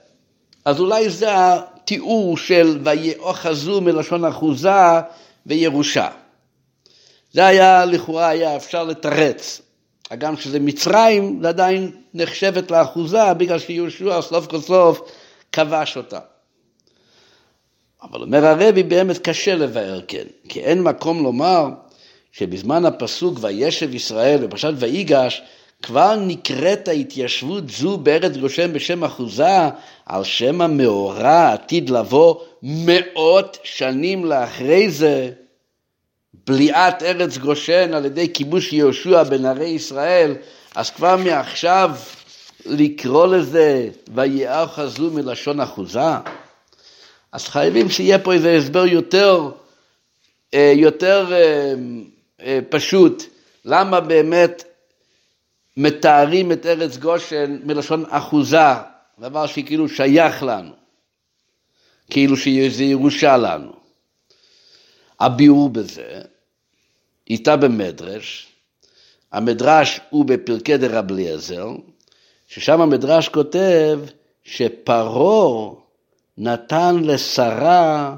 [0.66, 5.00] אז אולי זה התיאור של ויאחזו מלשון אחוזה
[5.46, 6.08] וירושה.
[7.34, 9.62] זה היה, לכאורה היה אפשר לתרץ.
[10.12, 15.02] הגם שזה מצרים, זה עדיין נחשבת לאחוזה, בגלל שיהושע סוף כל סוף
[15.52, 16.20] כבש אותה.
[18.04, 21.68] אבל אומר הרבי, באמת קשה לבאר כן, כי אין מקום לומר
[22.32, 25.42] שבזמן הפסוק וישב ישראל בפרשת ויגש,
[25.82, 29.70] כבר נקראת ההתיישבות זו בארץ גושן בשם אחוזה,
[30.06, 35.32] על שם המאורע עתיד לבוא מאות שנים לאחרי זה,
[36.50, 40.36] בליעת ארץ גושן על ידי כיבוש יהושע בן ערי ישראל,
[40.76, 41.92] אז כבר מעכשיו
[42.66, 46.12] לקרוא לזה ויאחזו מלשון אחוזה?
[47.32, 49.50] אז חייבים שיהיה פה איזה הסבר יותר,
[50.54, 51.74] אה, יותר אה,
[52.42, 53.24] אה, פשוט,
[53.66, 54.64] למה באמת
[55.78, 58.74] מתארים את ארץ גושן מלשון אחוזה,
[59.20, 60.72] דבר שכאילו שייך לנו,
[62.10, 63.72] כאילו שזה ירושה לנו.
[65.20, 66.22] הביאור בזה,
[67.30, 68.48] איתה במדרש,
[69.32, 71.68] המדרש הוא בפרקי דרב אליעזר,
[72.48, 74.00] ששם המדרש כותב
[74.44, 75.74] שפרעה
[76.38, 78.15] נתן לשרה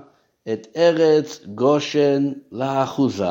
[0.53, 3.25] את ארץ גושן לאחוזה.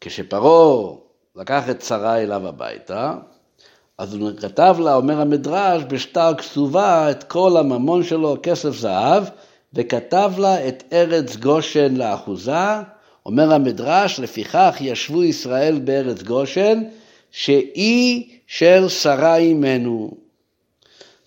[0.00, 0.96] כשפרעה
[1.36, 3.14] לקח את שרה אליו הביתה,
[3.98, 9.24] אז הוא כתב לה, אומר המדרש, בשטר כתובה את כל הממון שלו, כסף זהב,
[9.74, 12.80] וכתב לה את ארץ גושן לאחוזה.
[13.26, 16.82] אומר המדרש, לפיכך ישבו ישראל בארץ גושן,
[17.30, 20.10] שהיא של שרה אימנו.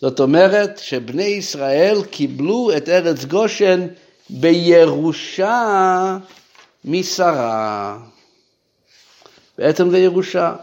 [0.02, 3.88] זאת אומרת שבני ישראל קיבלו את ארץ גושן
[4.30, 6.18] בירושה
[6.86, 8.00] משרה.
[9.58, 10.56] בעצם זה ירושה.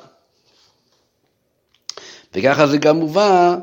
[2.35, 3.57] וככה זה גם מובא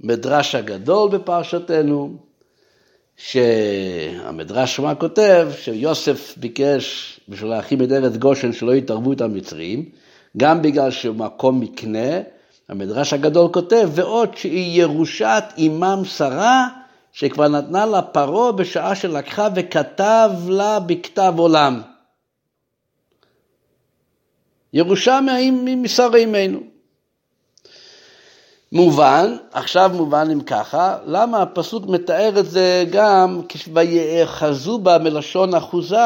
[0.00, 2.16] במדרש הגדול בפרשתנו,
[3.16, 9.84] שהמדרש שמה כותב שיוסף ביקש בשביל להכין את ארץ גושן שלא יתערבו את המצרים,
[10.36, 12.20] גם בגלל שהוא מקום מקנה,
[12.68, 16.68] המדרש הגדול כותב, ועוד שהיא ירושת אימם שרה,
[17.12, 21.82] שכבר נתנה לה פרעה בשעה שלקחה וכתב לה בכתב עולם.
[24.72, 25.20] ירושה
[25.54, 26.60] משר אימנו.
[28.72, 35.96] מובן, עכשיו מובן אם ככה, למה הפסוק מתאר את זה גם כשיאחזו בה מלשון אחוזה,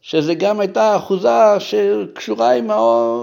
[0.00, 1.28] שזה גם הייתה אחוזה
[1.58, 2.70] שקשורה עם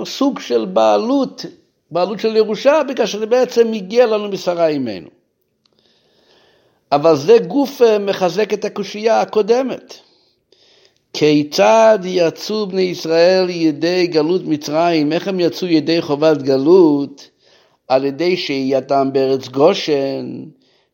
[0.05, 1.45] סוג של בעלות,
[1.91, 5.09] בעלות של ירושה, בגלל שזה בעצם הגיע לנו משרה אימנו.
[6.91, 9.93] אבל זה גוף אה, מחזק את הקושייה הקודמת.
[11.13, 15.13] כיצד יצאו בני ישראל ידי גלות מצרים?
[15.13, 17.29] איך הם יצאו ידי חובת גלות?
[17.87, 20.43] על ידי שהייתם בארץ גושן,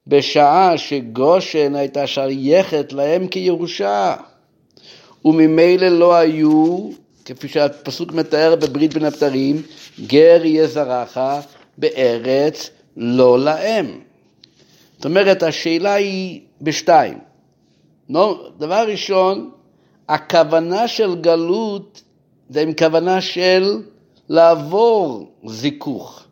[0.07, 4.15] בשעה שגושן הייתה שייכת להם כירושה.
[5.25, 6.89] וממילא לא היו,
[7.25, 9.61] כפי שהפסוק מתאר בברית בין הבתרים,
[10.07, 11.17] גר יהיה זרעך
[11.77, 14.01] בארץ לא להם.
[14.95, 17.17] זאת אומרת, השאלה היא בשתיים.
[18.57, 19.49] דבר ראשון,
[20.09, 22.01] הכוונה של גלות
[22.49, 23.81] זה עם כוונה של
[24.29, 26.23] לעבור זיכוך,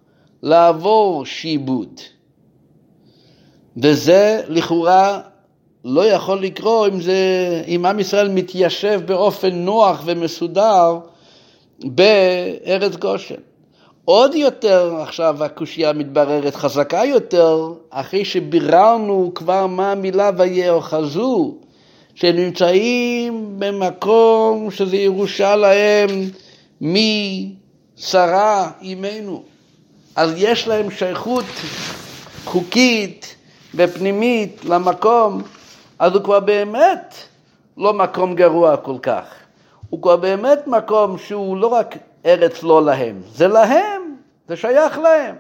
[0.44, 2.00] לעבור שיבוד.
[3.78, 5.20] וזה לכאורה
[5.86, 7.18] לא יכול לקרות אם, זה,
[7.68, 11.00] אם עם ישראל מתיישב באופן נוח ומסודר
[11.80, 13.36] בארץ גושן.
[14.06, 21.56] עוד יותר עכשיו הקושייה מתבררת חזקה יותר, אחרי שביררנו כבר מה המילה ויאחזו,
[22.16, 26.10] שנמצאים במקום שזה ירושה להם
[26.82, 29.44] משרה אימנו.
[30.16, 31.46] אז יש להם שייכות
[32.46, 33.36] חוקית
[33.76, 35.42] ופנימית למקום,
[36.00, 37.16] אז הוא כבר באמת
[37.78, 39.26] לא מקום גרוע כל כך.
[39.90, 41.96] הוא כבר באמת מקום שהוא לא רק
[42.26, 44.02] ארץ לא להם, זה להם,
[44.48, 45.36] זה שייך להם.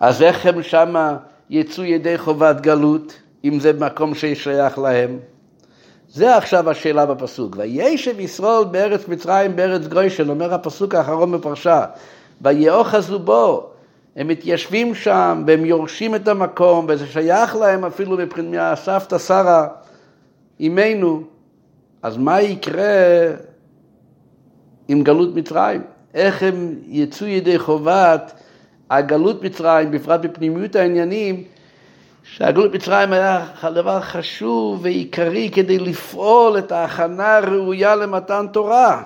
[0.00, 1.16] אז איך הם שמה
[1.50, 3.12] יצאו ידי חובת גלות,
[3.44, 5.18] אם זה מקום ששייך להם?
[6.08, 7.56] זה עכשיו השאלה בפסוק.
[7.58, 11.84] וישב ישראל בארץ מצרים בארץ גוישן, אומר הפסוק האחרון בפרשה,
[12.44, 13.70] ויאחזו בו,
[14.16, 19.66] הם מתיישבים שם והם יורשים את המקום וזה שייך להם אפילו מבחינת סבתא שרה,
[20.60, 21.22] אימנו,
[22.02, 22.84] אז מה יקרה
[24.88, 25.82] עם גלות מצרים?
[26.14, 28.32] איך הם יצאו ידי חובת
[28.90, 31.44] הגלות מצרים, בפרט בפנימיות העניינים,
[32.22, 39.02] שהגלות מצרים היה דבר חשוב ועיקרי כדי לפעול את ההכנה הראויה למתן תורה.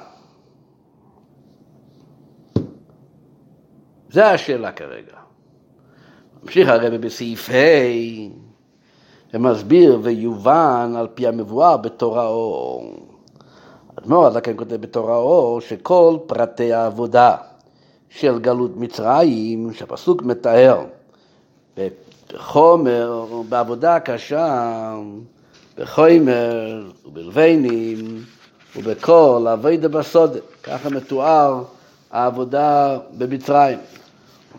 [4.11, 5.13] זה השאלה כרגע.
[6.43, 7.53] ממשיך הרבי בסעיף ה'
[9.35, 12.95] ומסביר ויובן על פי המבואר בתורה אור.
[13.99, 17.37] אדמו"ר הזקן כותב בתורה אור שכל פרטי העבודה
[18.11, 20.85] של גלות מצרים, שהפסוק מתאר
[22.33, 24.95] בחומר, בעבודה קשה,
[25.79, 28.23] בחומר ובלבנים
[28.77, 31.63] ובכל אביידה בסודה, ככה מתואר
[32.11, 33.79] העבודה במצרים.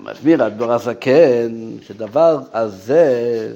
[0.03, 3.53] מסביר הדבר הזקן שדבר הזה,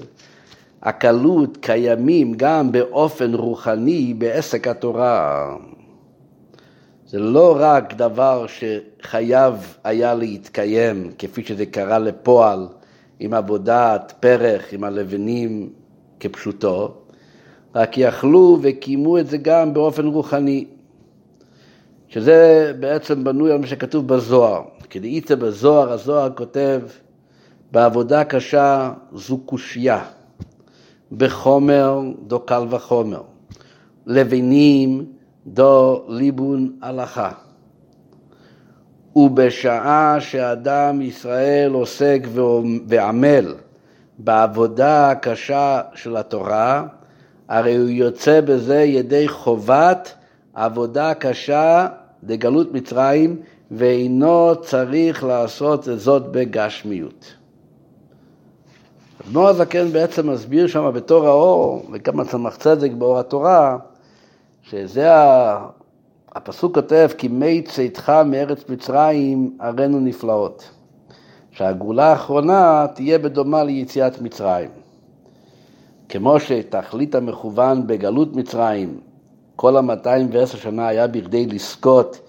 [0.81, 5.55] הקלות קיימים גם באופן רוחני בעסק התורה.
[7.07, 12.67] זה לא רק דבר שחייב היה להתקיים, כפי שזה קרה לפועל
[13.19, 15.69] עם עבודת פרח, עם הלבנים
[16.19, 16.93] כפשוטו,
[17.75, 20.65] רק יכלו וקיימו את זה גם באופן רוחני.
[22.09, 24.61] שזה בעצם בנוי על מה שכתוב בזוהר.
[24.93, 26.81] כדאיתא בזוהר, הזוהר כותב,
[27.71, 30.05] בעבודה קשה זו קושייה,
[31.11, 33.21] בחומר דו קל וחומר,
[34.05, 35.05] לבנים
[35.47, 37.31] דו ליבון הלכה.
[39.15, 42.27] ובשעה שאדם ישראל עוסק
[42.87, 43.55] ועמל
[44.17, 46.85] בעבודה הקשה של התורה,
[47.49, 50.13] הרי הוא יוצא בזה ידי חובת
[50.53, 51.87] עבודה קשה
[52.23, 53.41] לגלות מצרים,
[53.71, 57.33] ואינו צריך לעשות את זאת בגשמיות.
[59.27, 63.77] אדמו"ר הזקן בעצם מסביר שם בתור האור, וגם הצמח צדק באור התורה,
[64.61, 65.09] שזה
[66.35, 70.69] הפסוק כותב, כי מי צאתך מארץ מצרים ארנו נפלאות.
[71.51, 74.69] שהגאולה האחרונה תהיה בדומה ליציאת מצרים.
[76.09, 78.99] כמו שתכלית המכוון בגלות מצרים
[79.55, 82.19] כל המאתיים ועשר שנה היה בכדי לזכות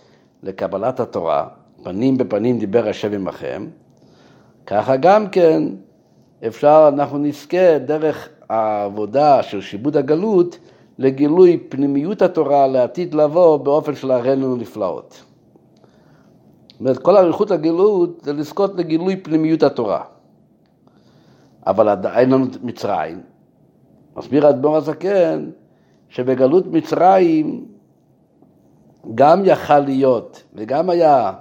[0.45, 1.47] לקבלת התורה,
[1.83, 3.67] פנים בפנים דיבר השם עמכם,
[4.67, 5.63] ככה גם כן
[6.47, 10.59] אפשר, אנחנו נזכה דרך העבודה של שיבוד הגלות
[10.99, 15.23] לגילוי פנימיות התורה לעתיד לבוא באופן של הראינו נפלאות.
[16.71, 20.05] זאת אומרת, כל אריכות הגלות זה לזכות לגילוי פנימיות התורה.
[21.67, 23.21] אבל עדיין לנו מצרים.
[24.17, 25.51] מסביר האדמו"ר הזקן,
[26.09, 27.65] שבגלות מצרים
[29.15, 31.33] גם יכל להיות וגם היה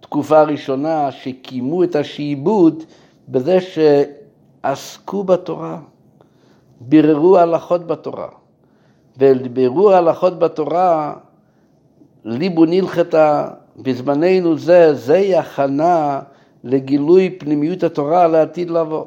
[0.00, 2.82] תקופה ראשונה שקיימו את השעבוד
[3.28, 5.78] בזה שעסקו בתורה,
[6.80, 8.28] ביררו הלכות בתורה.
[9.18, 11.14] ובירור הלכות בתורה,
[12.24, 16.20] ליבו נלכתה בזמננו זה, זה הכנה
[16.64, 19.04] לגילוי פנימיות התורה לעתיד לבוא.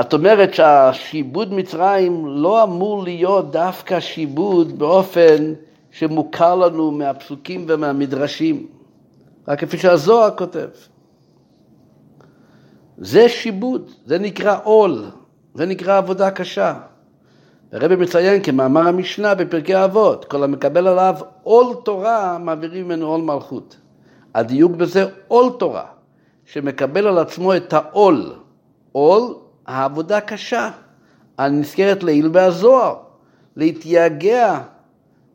[0.00, 5.52] את אומרת שהשיבוד מצרים לא אמור להיות דווקא שיבוד באופן
[5.90, 8.66] שמוכר לנו מהפסוקים ומהמדרשים,
[9.48, 10.68] רק כפי שהזוהר כותב.
[12.98, 15.04] זה שיבוד, זה נקרא עול,
[15.54, 16.74] זה נקרא עבודה קשה.
[17.72, 23.76] הרבי מציין כמאמר המשנה בפרקי אבות, כל המקבל עליו עול תורה, מעבירים ממנו עול מלכות.
[24.34, 25.84] הדיוק בזה עול תורה,
[26.44, 28.34] שמקבל על עצמו את העול.
[28.92, 29.34] עול,
[29.66, 30.70] העבודה קשה,
[31.38, 32.96] הנזכרת לעיל והזוהר,
[33.56, 34.60] להתייגע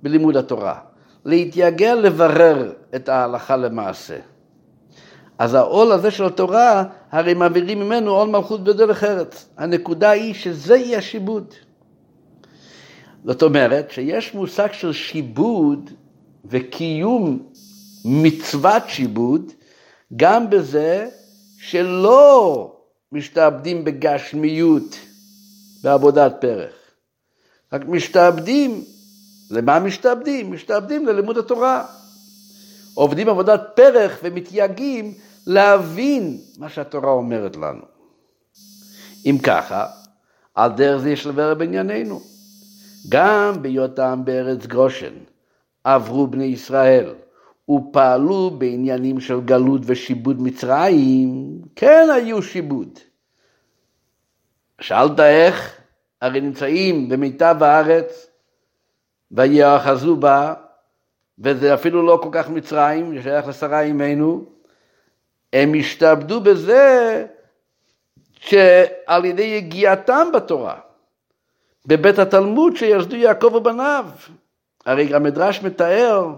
[0.04, 0.80] בלימוד התורה,
[1.26, 4.18] להתייגע לברר את ההלכה למעשה.
[5.40, 9.50] אז העול הזה של התורה, הרי מעבירים ממנו עול מלכות בדרך ארץ.
[9.58, 11.54] הנקודה היא שזה יהיה שיבוד.
[13.26, 15.90] זאת אומרת שיש מושג של שיבוד
[16.46, 17.40] וקיום
[18.06, 19.52] מצוות שיבוד,
[20.16, 21.08] גם בזה
[21.58, 22.77] שלא
[23.12, 24.96] משתעבדים בגשמיות
[25.84, 26.74] בעבודת פרח,
[27.74, 28.84] רק משתעבדים,
[29.52, 30.52] למה משתעבדים?
[30.52, 31.86] משתעבדים ללימוד התורה.
[32.94, 35.14] עובדים עבודת פרח ומתייגעים
[35.48, 37.82] להבין מה שהתורה אומרת לנו.
[39.26, 39.88] אם ככה,
[40.56, 42.22] על דרך זה יש לברר בענייננו.
[43.10, 45.14] גם בהיותם בארץ גושן
[45.84, 47.14] עברו בני ישראל
[47.70, 53.00] ופעלו בעניינים של גלות ושיבוד מצרים, כן היו שיבוד.
[54.82, 55.78] שאלת איך?
[56.22, 58.28] הרי נמצאים במיטב הארץ
[59.32, 60.54] ויאחזו בה,
[61.40, 64.46] וזה אפילו לא כל כך מצרים, זה שייך לשרה אימנו,
[65.54, 67.26] הם השתעבדו בזה
[68.40, 70.80] שעל ידי יגיעתם בתורה,
[71.86, 74.06] בבית התלמוד שיסדו יעקב ובניו.
[74.86, 76.34] הרי המדרש מתאר,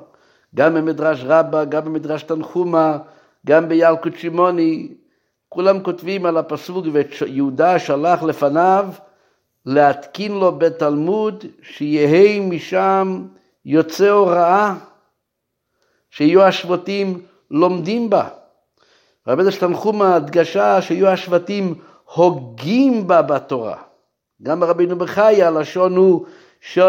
[0.56, 2.97] גם במדרש רבה, גם במדרש תנחומה,
[3.45, 4.93] גם בילקוט שמעוני,
[5.50, 8.89] כולם כותבים על הפסוק, ויהודה שלח לפניו
[9.66, 13.26] להתקין לו בית תלמוד, שיהא משם
[13.66, 14.74] יוצא הוראה,
[16.10, 17.22] שיהיו השבטים
[17.52, 18.28] לומדים בה.
[19.28, 21.76] רבי תנחומה הדגשה שיהיו השבטים
[22.14, 23.76] הוגים בה בתורה.
[24.43, 26.26] גם רבינו בחיי הלשון הוא
[26.62, 26.80] ש...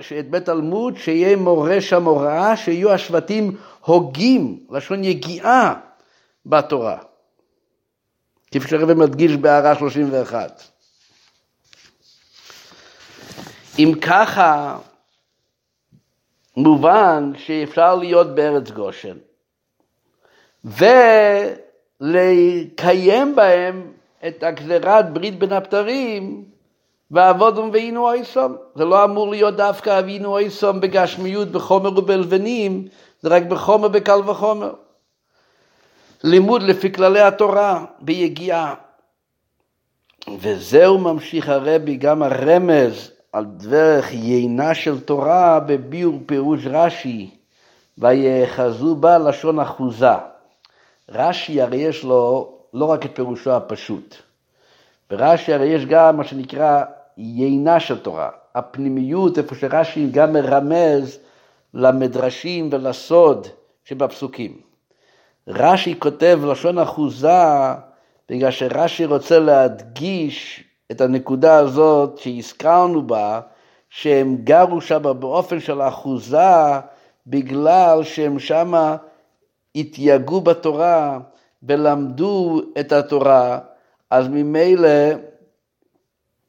[0.00, 5.74] שאת בית תלמוד שיהיה מורה שם הוראה, שיהיו השבטים הוגים, לשון יגיעה
[6.46, 6.98] בתורה.
[8.50, 10.62] כפי שהרבי מדגיש בהערה 31.
[13.78, 14.78] אם ככה,
[16.56, 19.16] מובן שאפשר להיות בארץ גושן,
[22.00, 23.92] ולקיים בהם
[24.26, 26.44] את הגזירת ברית בין הבתרים
[27.14, 28.56] ועבודם ואינו אויסום.
[28.74, 32.88] זה לא אמור להיות דווקא אבינו אויסום בגשמיות, בחומר ובלבנים,
[33.22, 34.72] זה רק בחומר בקל וחומר.
[36.24, 38.74] לימוד לפי כללי התורה, ביגיעה.
[40.40, 47.30] וזהו ממשיך הרבי, גם הרמז על דרך יינה של תורה בביאור פירוש רש"י,
[47.98, 50.14] ויאחזו בה לשון אחוזה.
[51.08, 54.16] רש"י הרי יש לו לא רק את פירושו הפשוט.
[55.10, 56.82] ברש"י הרי יש גם מה שנקרא
[57.18, 61.18] יינה של תורה, הפנימיות, איפה שרש"י גם מרמז
[61.74, 63.46] למדרשים ולסוד
[63.84, 64.56] שבפסוקים.
[65.48, 67.28] רש"י כותב לשון אחוזה
[68.28, 73.40] בגלל שרש"י רוצה להדגיש את הנקודה הזאת שהזכרנו בה,
[73.90, 76.80] שהם גרו שם באופן של אחוזה
[77.26, 78.96] בגלל שהם שמה
[79.74, 81.18] התייגעו בתורה
[81.62, 83.58] ולמדו את התורה,
[84.10, 84.88] אז ממילא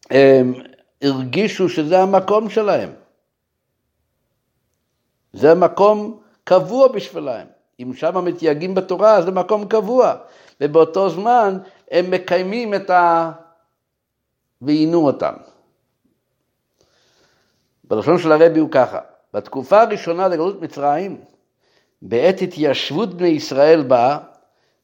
[0.10, 0.54] הם
[1.02, 2.90] הרגישו שזה המקום שלהם.
[5.34, 7.46] זה מקום קבוע בשבילם.
[7.80, 10.16] אם שם מתייגעים בתורה, זה מקום קבוע.
[10.62, 11.58] ובאותו זמן
[11.92, 13.32] הם מקיימים את ה...
[14.62, 15.34] ועינו אותם.
[17.84, 19.00] בלשון של הרבי הוא ככה,
[19.34, 21.22] בתקופה הראשונה לגלות מצרים,
[22.02, 24.18] בעת התיישבות בני ישראל בה,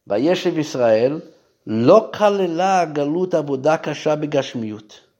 [0.07, 1.19] וישב ישראל,
[1.67, 5.10] לא כללה הגלות עבודה קשה בגשמיות.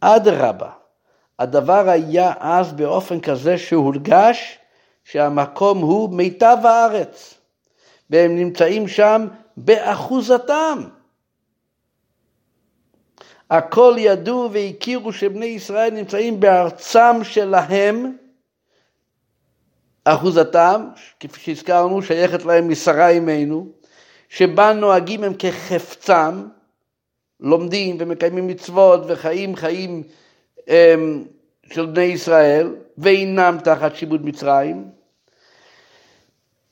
[0.00, 0.70] אדרבה,
[1.38, 4.58] הדבר היה אז באופן כזה שהורגש
[5.04, 7.34] שהמקום הוא מיטב הארץ,
[8.10, 9.26] והם נמצאים שם
[9.56, 10.78] באחוזתם.
[13.50, 18.16] הכל ידעו והכירו שבני ישראל נמצאים בארצם שלהם,
[20.04, 20.88] אחוזתם,
[21.20, 23.66] כפי שהזכרנו, שייכת להם משרה אימנו,
[24.28, 26.48] שבה נוהגים הם כחפצם,
[27.40, 30.02] לומדים ומקיימים מצוות וחיים חיים
[30.66, 31.24] הם,
[31.72, 34.90] של בני ישראל, ואינם תחת שיבוד מצרים.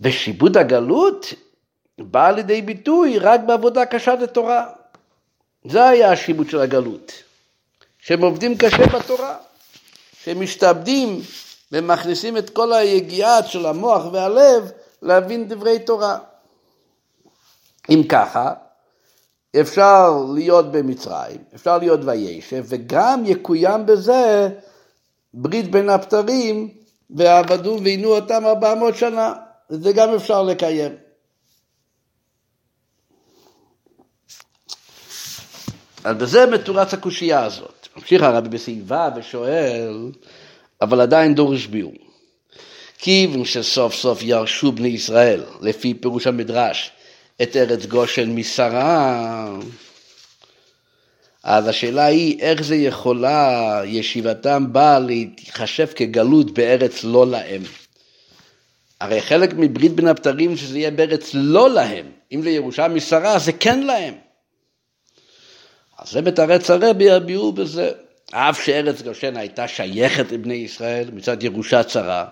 [0.01, 1.27] ושיבוד הגלות
[1.99, 4.67] בא לידי ביטוי רק בעבודה קשה לתורה.
[5.65, 7.13] זה היה השיבוד של הגלות,
[7.99, 9.37] שהם עובדים קשה בתורה,
[10.23, 11.21] שהם משתעבדים
[11.73, 14.71] ומכניסים את כל היגיעה של המוח והלב
[15.03, 16.19] להבין דברי תורה.
[17.91, 18.55] אם ככה,
[19.61, 24.49] אפשר להיות במצרים, אפשר להיות וישב, וגם יקוים בזה
[25.35, 26.69] ברית בין הבתרים,
[27.11, 29.35] ועבדו ועינו אותם ארבע מאות שנה.
[29.69, 30.93] זה גם אפשר לקיים.
[36.05, 37.89] אז בזה מתורץ הקושייה הזאת.
[37.97, 40.13] ממשיך הרבי בסעיבה ושואל,
[40.81, 41.93] אבל עדיין דורש ביאור.
[42.99, 46.93] כיוון שסוף סוף ירשו בני ישראל, לפי פירוש המדרש,
[47.43, 49.49] את ארץ גושן משרה,
[51.43, 57.63] אז השאלה היא איך זה יכולה ישיבתם באה להתחשב כגלות בארץ לא להם.
[59.01, 63.81] הרי חלק מברית בין הבתרים שזה יהיה בארץ לא להם, אם לירושה משרה זה כן
[63.81, 64.15] להם.
[65.99, 67.91] אז זה מתרץ הרבי הביאור בזה.
[68.31, 72.25] אף שארץ גושן הייתה שייכת לבני ישראל מצד ירושה צרה,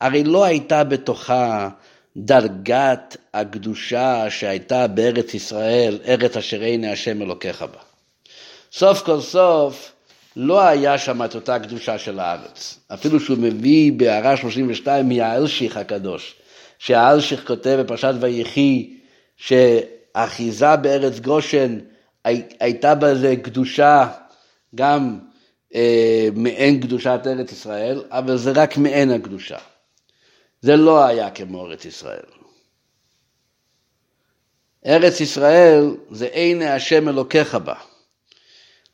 [0.00, 1.68] הרי לא הייתה בתוכה
[2.16, 7.80] דרגת הקדושה שהייתה בארץ ישראל, ארץ אשר הנה השם אלוקיך בה.
[8.72, 9.92] סוף כל סוף
[10.36, 12.78] לא היה שם את אותה קדושה של הארץ.
[12.94, 16.34] אפילו שהוא מביא בהערה 32 מהאלשיך הקדוש,
[16.78, 18.96] שהאלשיך כותב בפרשת ויחי
[19.36, 21.78] שאחיזה בארץ גושן
[22.60, 24.08] הייתה בזה קדושה
[24.74, 25.18] גם
[25.74, 29.58] אה, מעין קדושת ארץ ישראל, אבל זה רק מעין הקדושה.
[30.64, 32.26] זה לא היה כמו ארץ ישראל.
[34.86, 37.74] ארץ ישראל זה עיני השם אלוקיך בה.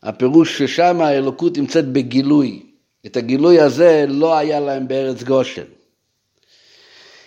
[0.03, 2.63] הפירוש ששם האלוקות נמצאת בגילוי.
[3.07, 5.65] את הגילוי הזה לא היה להם בארץ גושן.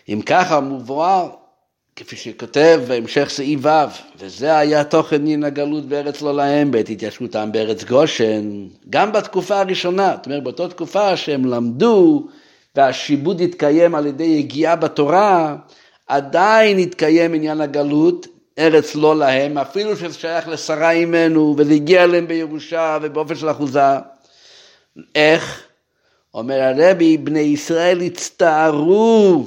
[0.10, 1.30] אם ככה מבואר,
[1.96, 3.70] כפי שכותב בהמשך סעיף ו',
[4.18, 10.16] וזה היה תוכן דין הגלות בארץ לא להם, בעת התיישבותם בארץ גושן, גם בתקופה הראשונה,
[10.18, 12.28] זאת אומרת באותה תקופה שהם למדו
[12.76, 15.56] והשיבוד התקיים על ידי יגיעה בתורה,
[16.08, 18.28] עדיין התקיים עניין הגלות,
[18.60, 23.80] ארץ לא להם, אפילו שזה שייך לשרה אימנו, וזה הגיע אליהם בירושה ובאופן של אחוזה.
[25.16, 25.64] איך?
[26.34, 29.46] אומר הרבי, בני ישראל הצטערו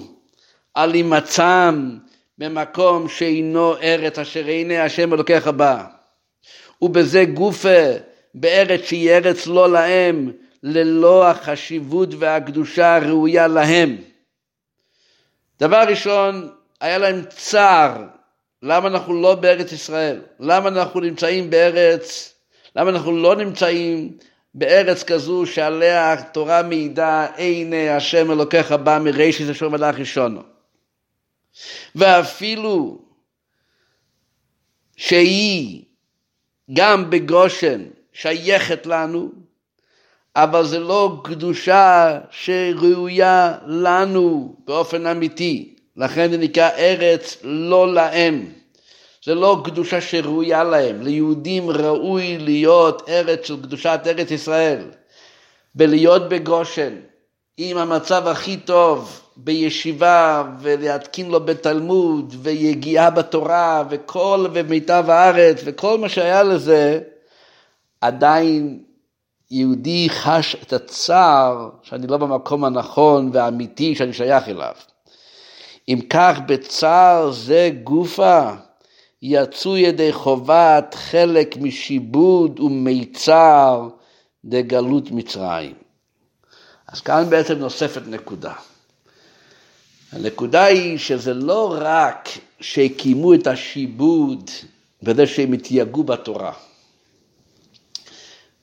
[0.75, 1.99] על הימצאם
[2.39, 5.85] במקום שאינו ארץ אשר הנה השם אלוקיך בה.
[6.83, 7.79] ובזה גופה,
[8.35, 10.33] בארץ שהיא ארץ לא להם,
[10.67, 13.97] ללא החשיבות והקדושה הראויה להם.
[15.61, 16.51] דבר ראשון,
[16.81, 18.07] היה להם צער
[18.63, 20.21] למה אנחנו לא בארץ ישראל?
[20.41, 22.35] למה אנחנו נמצאים בארץ,
[22.77, 24.17] למה אנחנו לא נמצאים
[24.55, 30.43] בארץ כזו שעליה התורה מעידה, הנה השם אלוקיך בא מראשית אשר מלאך ראשונו.
[31.95, 32.99] ואפילו
[34.97, 35.85] שהיא
[36.73, 39.46] גם בגושן שייכת לנו,
[40.37, 45.75] אבל זה לא קדושה שראויה לנו באופן אמיתי.
[45.97, 48.47] לכן זה נקרא ארץ לא להם.
[49.25, 51.03] זה לא קדושה שראויה להם.
[51.03, 54.83] ליהודים ראוי להיות ארץ של קדושת ארץ ישראל.
[55.75, 56.95] בלהיות בגושן,
[57.57, 66.09] עם המצב הכי טוב, בישיבה, ולהתקין לו בתלמוד, ויגיעה בתורה, וכל, ומיטב הארץ, וכל מה
[66.09, 67.01] שהיה לזה,
[68.01, 68.79] עדיין
[69.51, 74.75] יהודי חש את הצער שאני לא במקום הנכון והאמיתי שאני שייך אליו.
[75.89, 78.51] אם כך בצער זה גופה,
[79.23, 83.89] יצאו ידי חובת חלק משיבוד ומיצר
[84.45, 85.75] דגלות מצרים.
[86.89, 88.53] אז כאן בעצם נוספת נקודה.
[90.13, 92.29] הנקודה היא שזה לא רק
[92.61, 94.51] שהקימו את השיבוד
[95.03, 96.53] בזה שהם התייגעו בתורה.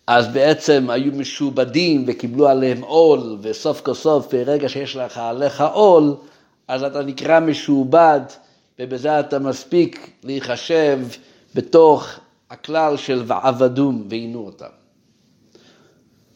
[0.08, 6.16] אז בעצם היו משועבדים וקיבלו עליהם עול, וסוף כל סוף ברגע שיש לך עליך עול,
[6.68, 8.22] אז אתה נקרא משועבד,
[8.80, 11.00] ובזה אתה מספיק להיחשב
[11.56, 14.66] בתוך הכלל של ועבדום ועינו אותם.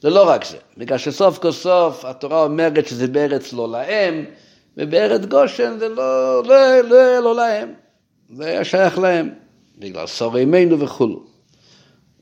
[0.02, 4.26] זה לא רק זה, בגלל שסוף כל סוף התורה אומרת שזה בארץ לא להם,
[4.78, 7.74] ובארץ גושן זה לא, לא, לא, לא להם,
[8.34, 9.30] זה היה שייך להם,
[9.78, 11.27] בגלל סור ימינו וכולו.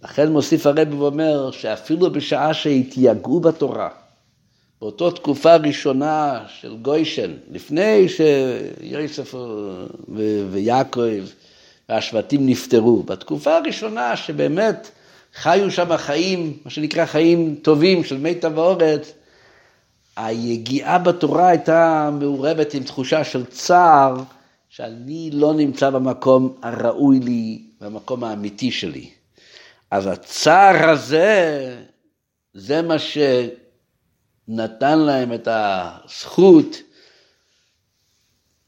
[0.05, 3.89] לכן מוסיף הרב ואומר שאפילו בשעה שהתייגעו בתורה,
[4.81, 9.35] באותה תקופה ראשונה של גוישן, לפני שיוסף
[10.51, 11.25] ויעקב
[11.89, 14.91] והשבטים נפטרו, בתקופה הראשונה שבאמת
[15.35, 19.13] חיו שם חיים, מה שנקרא חיים טובים של מיטב האורץ,
[20.15, 24.15] היגיעה בתורה הייתה מעורבת עם תחושה של צער,
[24.69, 29.09] שאני לא נמצא במקום הראוי לי, במקום האמיתי שלי.
[29.95, 31.77] אז הצער הזה,
[32.53, 36.77] זה מה שנתן להם את הזכות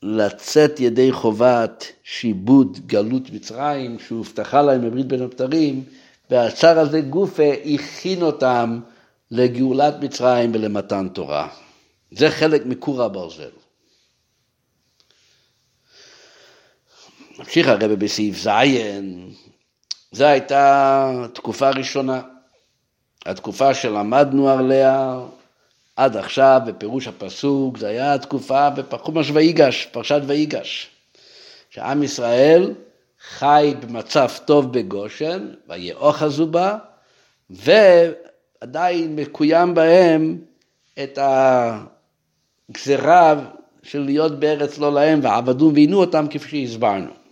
[0.02, 5.84] לצאת ידי חובת שיבוד גלות מצרים שהובטחה להם בברית בין הבתרים,
[6.30, 8.80] והצער הזה גופה הכין אותם
[9.32, 11.50] לגאולת מצרים ולמתן תורה.
[12.12, 13.50] זה חלק מכור הברזל.
[17.40, 18.48] נמשיך הרבה בסעיף ז',
[20.18, 22.22] זו הייתה תקופה ראשונה,
[23.26, 25.20] התקופה שלמדנו עליה
[25.96, 30.90] עד עכשיו בפירוש הפסוק, זו הייתה התקופה בחומש ויגש, פרשת ויגש,
[31.70, 32.74] שעם ישראל
[33.30, 36.78] חי במצב טוב בגושן, ויאחזו בה,
[37.50, 40.38] ועדיין מקוים בהם
[41.04, 41.20] את
[42.70, 43.36] הגזירה
[43.84, 47.27] של להיות בארץ לא להם, ועבדו ועינו אותם כפי שהסברנו.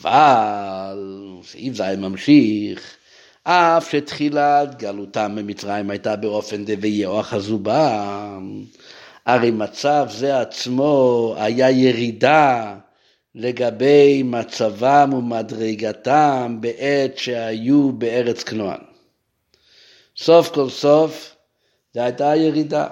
[0.00, 0.98] אבל
[1.44, 2.96] סעיף ז' ממשיך,
[3.42, 8.64] אף שתחילת גלותם במצרים הייתה באופן דוויהו אחזו בם,
[9.26, 12.74] הרי מצב זה עצמו היה ירידה
[13.34, 18.80] לגבי מצבם ומדרגתם בעת שהיו בארץ כנוען.
[20.16, 21.36] סוף כל סוף
[21.94, 22.86] זה הייתה ירידה.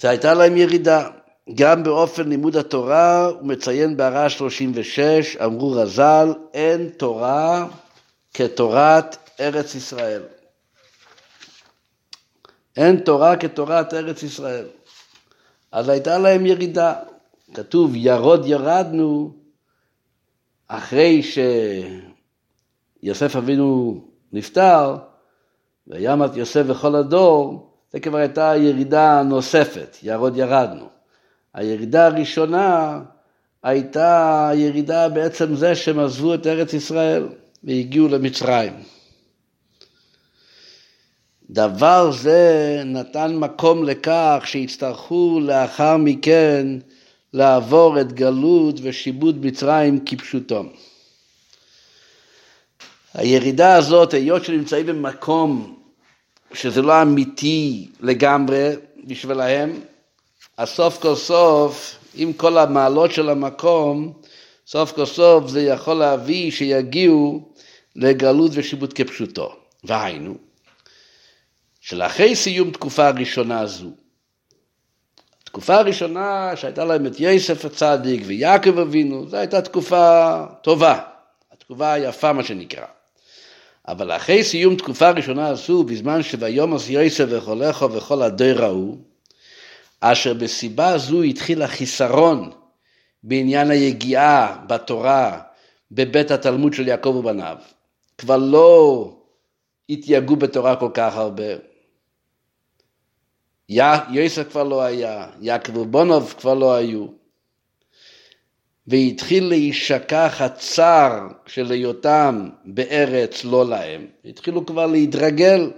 [0.00, 1.08] זה הייתה להם ירידה.
[1.54, 7.68] גם באופן לימוד התורה, הוא מציין בהרעה 36, אמרו רז"ל, אין תורה
[8.34, 10.22] כתורת ארץ ישראל.
[12.76, 14.66] אין תורה כתורת ארץ ישראל.
[15.72, 16.94] אז הייתה להם ירידה.
[17.54, 19.32] כתוב ירוד ירדנו
[20.68, 21.22] אחרי
[23.02, 24.00] שיוסף אבינו
[24.32, 24.96] נפטר,
[25.86, 30.99] וימת יוסף וכל הדור, זה כבר הייתה ירידה נוספת, ירוד ירדנו.
[31.54, 33.00] הירידה הראשונה
[33.62, 37.28] הייתה ירידה בעצם זה שהם עזבו את ארץ ישראל
[37.64, 38.72] והגיעו למצרים.
[41.50, 46.66] דבר זה נתן מקום לכך שיצטרכו לאחר מכן
[47.32, 50.64] לעבור את גלות ושיבוד מצרים כפשוטו.
[53.14, 55.76] הירידה הזאת, היות שנמצאים במקום
[56.52, 58.70] שזה לא אמיתי לגמרי
[59.04, 59.80] בשבילהם,
[60.56, 64.12] אז סוף כל סוף, עם כל המעלות של המקום,
[64.66, 67.52] סוף כל סוף זה יכול להביא שיגיעו
[67.96, 69.56] לגלות ושיבוט כפשוטו.
[69.84, 70.34] והיינו,
[71.80, 73.90] שלאחרי סיום תקופה הראשונה הזו,
[75.42, 80.98] התקופה הראשונה שהייתה להם את יוסף הצדיק ויעקב אבינו, זו הייתה תקופה טובה,
[81.52, 82.86] התקופה היפה מה שנקרא.
[83.88, 88.98] אבל אחרי סיום תקופה ראשונה הזו, בזמן שויומוס יוסף וכולךו וכל הדור ההוא,
[90.00, 92.50] אשר בסיבה זו התחיל החיסרון
[93.22, 95.42] בעניין היגיעה בתורה
[95.90, 97.56] בבית התלמוד של יעקב ובניו.
[98.18, 99.16] כבר לא
[99.88, 101.44] התייגעו בתורה כל כך הרבה.
[104.10, 107.06] יוסף כבר לא היה, יעקב ובונוב כבר לא היו.
[108.86, 114.06] והתחיל להישכח הצער של היותם בארץ לא להם.
[114.24, 115.70] התחילו כבר להתרגל.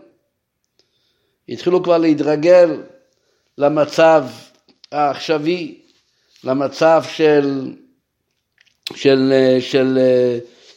[1.48, 2.82] התחילו כבר להתרגל
[3.58, 4.24] למצב
[4.92, 5.80] העכשווי,
[6.44, 7.74] למצב של,
[8.94, 9.98] של, של,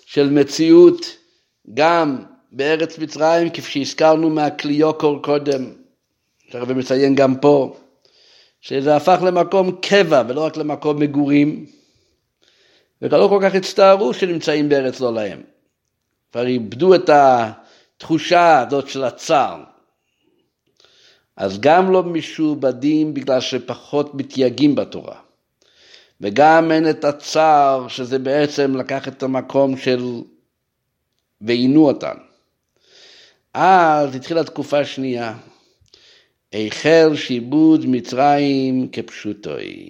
[0.05, 1.05] של מציאות
[1.73, 5.65] גם בארץ מצרים, כפי שהזכרנו מהקליוקור קודם,
[6.51, 7.77] שהרבי מציין גם פה,
[8.61, 11.65] שזה הפך למקום קבע ולא רק למקום מגורים,
[13.01, 15.41] וכבר לא כל כך הצטערו שנמצאים בארץ לא להם.
[16.31, 19.63] כבר איבדו את התחושה הזאת של הצער.
[21.37, 25.19] אז גם לא משועבדים בגלל שפחות מתייגעים בתורה.
[26.21, 30.21] וגם אין את הצער שזה בעצם לקח את המקום של
[31.41, 32.15] ועינו אותן.
[33.53, 35.37] אז התחילה תקופה שנייה,
[36.53, 39.89] החל שיבוד מצרים כפשוטוי.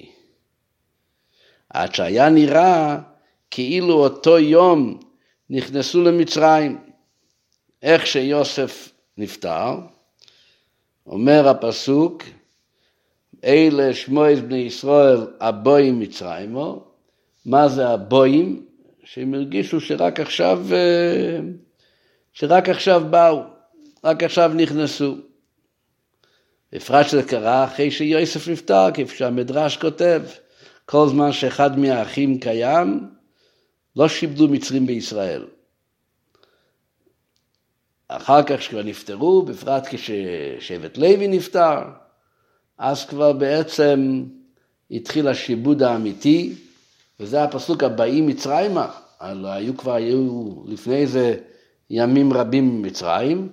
[1.69, 2.97] עד שהיה נראה
[3.51, 4.99] כאילו אותו יום
[5.49, 6.77] נכנסו למצרים.
[7.81, 9.77] איך שיוסף נפטר,
[11.07, 12.23] אומר הפסוק,
[13.43, 16.83] אלה שמועז בני ישראל הבואים מצרימו,
[17.45, 18.65] מה זה הבואים?
[19.03, 21.39] שהם הרגישו שרק עכשיו, אה,
[22.33, 23.41] שרק עכשיו באו,
[24.03, 25.15] רק עכשיו נכנסו.
[26.73, 30.21] בפרט שזה קרה אחרי שיוסף נפטר, כפי שהמדרש כותב,
[30.85, 33.07] כל זמן שאחד מהאחים קיים,
[33.95, 35.45] לא שיבדו מצרים בישראל.
[38.07, 41.79] אחר כך כשכבר נפטרו, בפרט כששבט לוי נפטר,
[42.77, 44.23] אז כבר בעצם
[44.91, 46.53] התחיל השיבוד האמיתי,
[47.19, 48.87] וזה הפסוק הבאים מצרימה,
[49.19, 51.35] הלוא היו כבר, היו לפני זה
[51.89, 53.49] ימים רבים במצרים,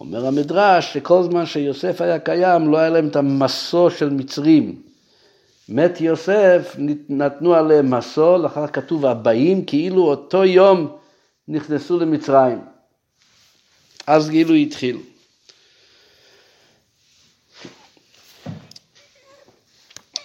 [0.00, 4.82] אומר המדרש שכל זמן שיוסף היה קיים לא היה להם את המסו של מצרים.
[5.68, 6.76] מת יוסף,
[7.08, 10.96] נתנו עליהם מסו, לאחר כתוב הבאים, כאילו אותו יום
[11.48, 12.58] נכנסו למצרים.
[14.10, 14.98] אז גילו התחיל.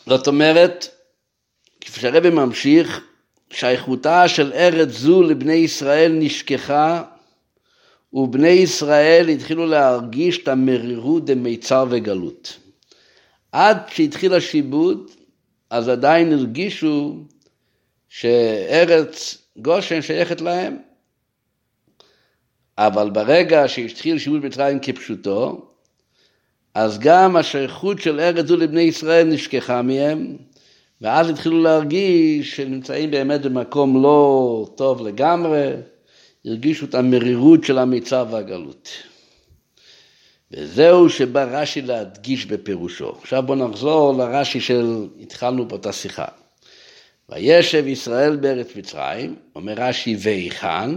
[0.05, 0.87] זאת אומרת,
[1.81, 3.01] כפי שהרבא ממשיך,
[3.49, 7.03] שייכותה של ארץ זו לבני ישראל נשכחה,
[8.13, 12.57] ובני ישראל התחילו להרגיש את המרירות דמיצר וגלות.
[13.51, 15.11] עד שהתחיל השיבוד,
[15.69, 17.23] אז עדיין הרגישו
[18.09, 20.77] שארץ גושן שייכת להם.
[22.77, 25.65] אבל ברגע שהתחיל שיבוד מצרים כפשוטו,
[26.73, 30.37] אז גם השייכות של ארץ זו לבני ישראל נשכחה מהם,
[31.01, 35.71] ואז התחילו להרגיש שנמצאים באמת במקום לא טוב לגמרי,
[36.45, 38.89] הרגישו את המרירות של המיצר והגלות.
[40.51, 43.09] וזהו שבא רש"י להדגיש בפירושו.
[43.21, 46.25] עכשיו בואו נחזור לרש"י של, התחלנו פה את השיחה.
[47.29, 50.89] וישב ישראל בארץ מצרים, אומר רש"י והיכן,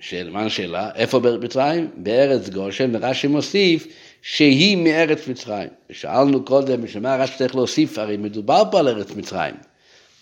[0.00, 0.90] של, מה השאלה?
[0.94, 1.90] איפה בארץ מצרים?
[1.96, 3.86] בארץ גושן, ורש"י מוסיף
[4.22, 5.68] שהיא מארץ מצרים.
[5.90, 7.98] שאלנו קודם, בשביל מה רש"י צריך להוסיף?
[7.98, 9.54] הרי מדובר פה על ארץ מצרים.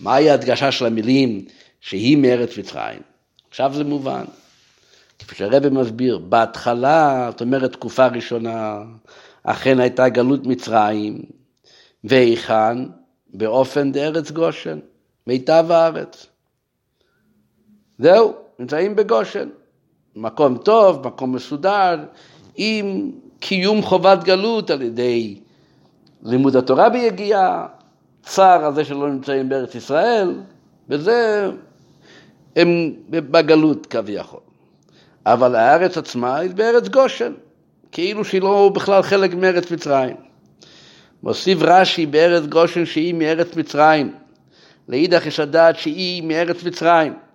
[0.00, 1.44] מהי ההדגשה של המילים
[1.80, 3.00] שהיא מארץ מצרים?
[3.50, 4.24] עכשיו זה מובן.
[5.18, 8.82] כפי שהרבא מסביר, בהתחלה, זאת אומרת תקופה ראשונה,
[9.42, 11.22] אכן הייתה גלות מצרים,
[12.04, 12.78] והיכן?
[13.34, 14.78] באופן דארץ גושן,
[15.26, 16.26] מיטב הארץ.
[17.98, 19.48] זהו, נמצאים בגושן.
[20.16, 21.96] מקום טוב, מקום מסודר,
[22.56, 23.10] עם
[23.40, 25.38] קיום חובת גלות על ידי
[26.22, 27.66] לימוד התורה ביגיעה,
[28.22, 30.40] צער על זה שלא נמצאים בארץ ישראל,
[30.88, 31.50] וזה
[32.56, 34.40] הם בגלות כביכול.
[35.26, 37.32] אבל הארץ עצמה היא בארץ גושן,
[37.92, 40.16] כאילו שהיא לא בכלל חלק מארץ מצרים.
[41.22, 44.14] מוסיף רש"י בארץ גושן שהיא מארץ מצרים.
[44.88, 47.25] לאידך יש לדעת שהיא מארץ מצרים.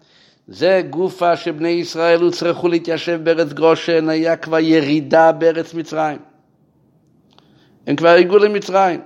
[0.48, 6.20] זה גופה שבני ישראל הוצרכו להתיישב בארץ גושן, היה כבר ירידה בארץ מצרים.
[7.88, 9.02] הם כבר הגיעו למצרים.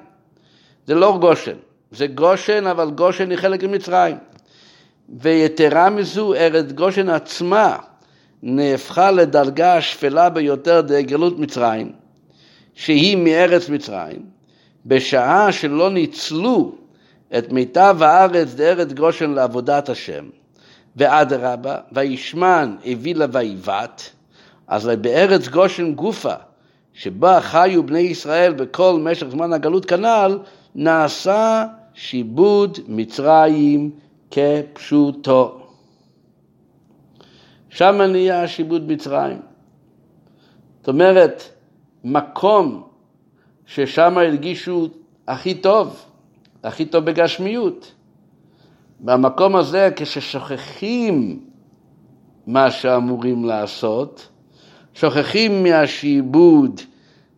[0.87, 1.55] זה לא גושן,
[1.91, 4.17] זה גושן, אבל גושן היא חלק ממצרים.
[5.09, 7.77] ויתרה מזו, ארץ גושן עצמה
[8.43, 11.91] נהפכה לדרגה השפלה ביותר דגלות מצרים,
[12.73, 14.25] שהיא מארץ מצרים,
[14.85, 16.75] בשעה שלא ניצלו
[17.37, 20.25] את מיטב הארץ דארץ גושן לעבודת השם.
[20.95, 24.01] ואדרבה, וישמן הביא לה ויבט,
[24.67, 26.33] אז בארץ גושן גופה,
[26.93, 30.39] שבה חיו בני ישראל בכל משך זמן הגלות כנ"ל,
[30.75, 33.91] נעשה שיבוד מצרים
[34.31, 35.59] כפשוטו.
[37.69, 39.41] שם נהיה שיבוד מצרים.
[40.79, 41.43] זאת אומרת,
[42.03, 42.87] מקום
[43.65, 44.89] ששם הרגישו
[45.27, 46.05] הכי טוב,
[46.63, 47.94] הכי טוב בגשמיות.
[48.99, 51.39] במקום הזה, כששוכחים
[52.47, 54.27] מה שאמורים לעשות,
[54.93, 56.81] שוכחים מהשיעבוד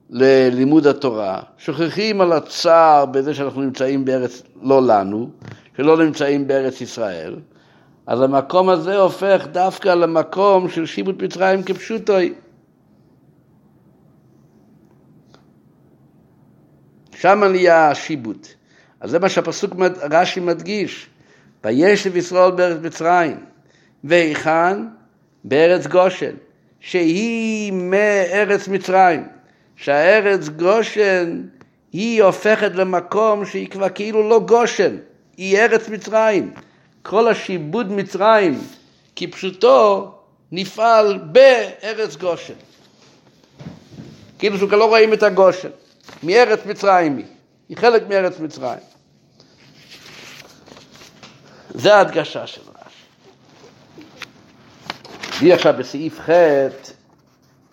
[0.09, 5.29] ללימוד התורה, שוכחים על הצער בזה שאנחנו נמצאים בארץ לא לנו,
[5.77, 7.35] שלא נמצאים בארץ ישראל,
[8.07, 12.33] אז המקום הזה הופך דווקא למקום של שיבוד מצרים כפשוטוי.
[17.15, 18.37] שם נהיה השיבוד.
[18.99, 19.73] אז זה מה שהפסוק
[20.11, 21.09] רש"י מדגיש.
[21.67, 23.37] וישב ישראל בארץ מצרים,
[24.03, 24.77] והיכן?
[25.43, 26.35] בארץ גושן,
[26.79, 29.23] שהיא מארץ מצרים,
[29.75, 31.41] שהארץ גושן
[31.93, 34.95] היא הופכת למקום שהיא כבר כאילו לא גושן,
[35.37, 36.53] היא ארץ מצרים.
[37.03, 38.59] כל השיבוד מצרים
[39.15, 40.11] כפשוטו
[40.51, 42.53] נפעל בארץ גושן.
[44.39, 45.69] כאילו שכבר לא רואים את הגושן,
[46.23, 47.25] מארץ מצרים היא,
[47.69, 48.79] היא חלק מארץ מצרים.
[51.77, 53.03] זה ההדגשה של רש"י.
[55.39, 56.29] והיא עכשיו בסעיף ח',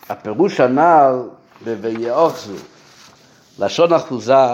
[0.09, 1.21] הפירוש הנ"ל
[1.65, 2.53] ב"ויאחזו",
[3.59, 4.47] לשון אחוזה,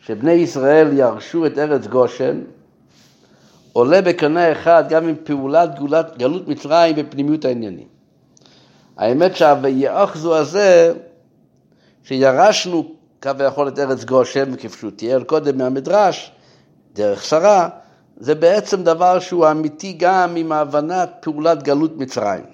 [0.00, 2.40] שבני ישראל ירשו את ארץ גושן,
[3.72, 7.88] עולה בקנה אחד גם עם פעולת גולת, גלות מצרים בפנימיות העניינים.
[8.96, 10.92] האמת שה"ויאחזו" הזה
[12.02, 16.32] שירשנו כביכול את ארץ גושן, כפי שהוא תיאר קודם מהמדרש,
[16.92, 17.68] דרך שרה,
[18.16, 22.44] זה בעצם דבר שהוא אמיתי גם עם הבנת פעולת גלות מצרים.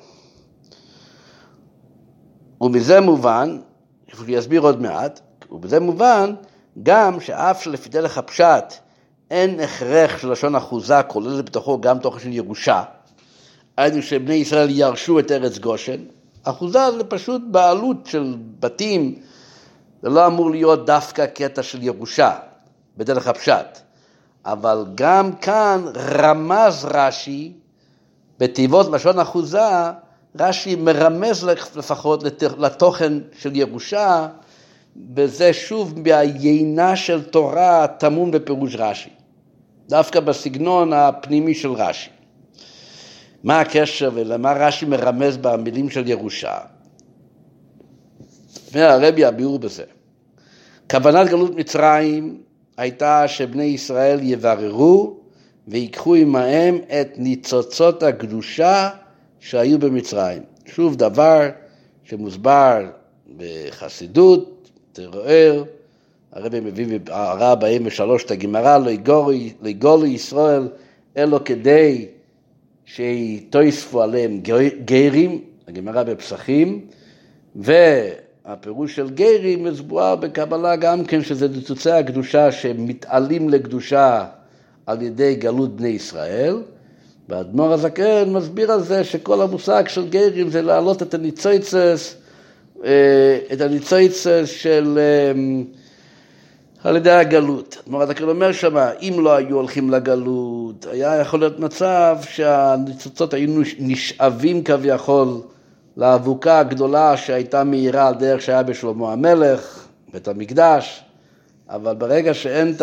[2.61, 3.59] ומזה מובן,
[4.09, 6.35] שהוא יסביר עוד מעט, ובזה מובן
[6.83, 8.75] גם שאף שלפי דרך הפשט
[9.31, 12.83] אין הכרח של לשון אחוזה, כולל בתוכו גם תוכן של ירושה,
[13.77, 16.05] היינו שבני ישראל ירשו את ארץ גושן,
[16.43, 19.15] אחוזה זה פשוט בעלות של בתים,
[20.03, 22.39] זה לא אמור להיות דווקא קטע של ירושה,
[22.97, 23.90] בדרך הפשט.
[24.45, 27.53] אבל גם כאן רמז רש"י,
[28.39, 29.91] בתיבות לשון אחוזה,
[30.39, 31.45] רש"י מרמז
[31.77, 32.23] לפחות
[32.59, 34.29] לתוכן של ירושה,
[35.17, 39.11] וזה שוב מהיינה של תורה טמון בפירוש רש"י,
[39.89, 42.11] דווקא בסגנון הפנימי של רש"י.
[43.45, 46.59] מה הקשר ולמה רש"י מרמז במילים של ירושה?
[48.73, 49.85] והרבי הביאור בזה.
[50.91, 52.41] כוונת גלות מצרים
[52.77, 55.17] הייתה שבני ישראל יבררו
[55.69, 58.91] ויקחו עמהם את ניצוצות הקדושה
[59.41, 60.43] שהיו במצרים.
[60.67, 61.49] שוב דבר
[62.05, 62.87] שמוסבר
[63.37, 65.65] בחסידות, תרוער,
[66.33, 68.91] הרבי מביא בהערה 43 את הגמרא, לא
[69.65, 70.69] יגולו ישראל
[71.17, 72.07] אלו כדי
[72.85, 74.41] שיתוספו עליהם
[74.85, 76.87] גרים, הגמרא בפסחים,
[78.47, 84.25] והפירוש של גרים מסבואר בקבלה גם כן שזה ניצוצי הקדושה שמתעלים לקדושה
[84.87, 86.63] על ידי גלות בני ישראל.
[87.29, 92.17] והאדמו"ר הזקן מסביר על זה שכל המושג של גרים זה להעלות את הניצוצס,
[92.85, 95.41] אה, את הניצוצס של אה,
[96.85, 97.77] על ידי הגלות.
[97.85, 103.63] אדמו"ר הזקן אומר שמה, אם לא היו הולכים לגלות, היה יכול להיות מצב שהניצוצות היו
[103.79, 105.41] נשאבים כביכול
[106.01, 111.05] לאבוקה הגדולה שהייתה מהירה על דרך שהיה בשלמה המלך, בית המקדש,
[111.69, 112.83] אבל ברגע שאין את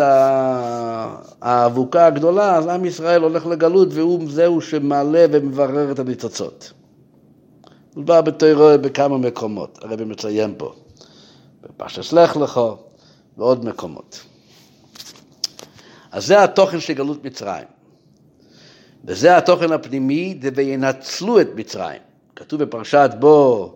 [1.42, 6.72] האבוקה הגדולה, אז עם ישראל הולך לגלות והוא זהו שמעלה ומברר את הניצוצות.
[7.92, 10.72] מדובר בתוירו בכמה מקומות, הרבי מציין פה,
[11.62, 12.76] בפרשס לך לכו.
[13.38, 14.20] ועוד מקומות.
[16.12, 17.64] אז זה התוכן של גלות מצרים.
[19.04, 22.07] וזה התוכן הפנימי, וינצלו את מצרים.
[22.38, 23.74] כתוב בפרשת בו,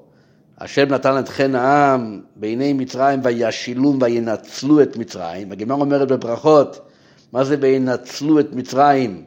[0.58, 5.52] השם נתן את חן העם בעיני מצרים וישילום וינצלו את מצרים.
[5.52, 6.88] הגמר אומרת בברכות,
[7.32, 9.24] מה זה וינצלו את מצרים?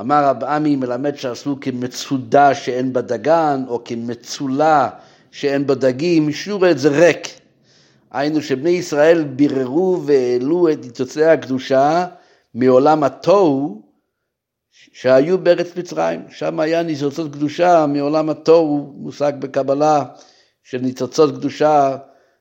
[0.00, 4.88] אמר רב עמי מלמד שעשו כמצודה שאין בה דגן, או כמצולה
[5.30, 7.28] שאין בה דגים, אישור את זה ריק.
[8.10, 12.06] היינו שבני ישראל ביררו והעלו את ניצוצי הקדושה
[12.54, 13.82] מעולם התוהו
[14.72, 20.04] שהיו בארץ מצרים, שם היה ניצוצות קדושה מעולם התוהו, מושג בקבלה
[20.62, 21.96] של ניצוצות קדושה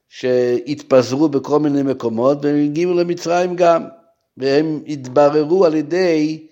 [0.10, 3.88] שהתפזרו בכל מיני מקומות והם הגיעו למצרים גם,
[4.38, 6.48] והם התבררו על ידי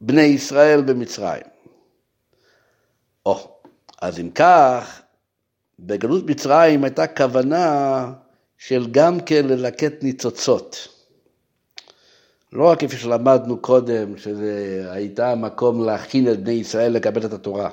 [0.00, 1.42] בני ישראל במצרים.
[3.26, 3.48] או,
[4.02, 5.02] אז אם כך,
[5.78, 8.12] בגלות מצרים הייתה כוונה
[8.58, 10.95] של גם כן ללקט ניצוצות.
[12.56, 17.70] לא רק כפי שלמדנו קודם, שזה הייתה מקום להכין את בני ישראל לקבל את התורה.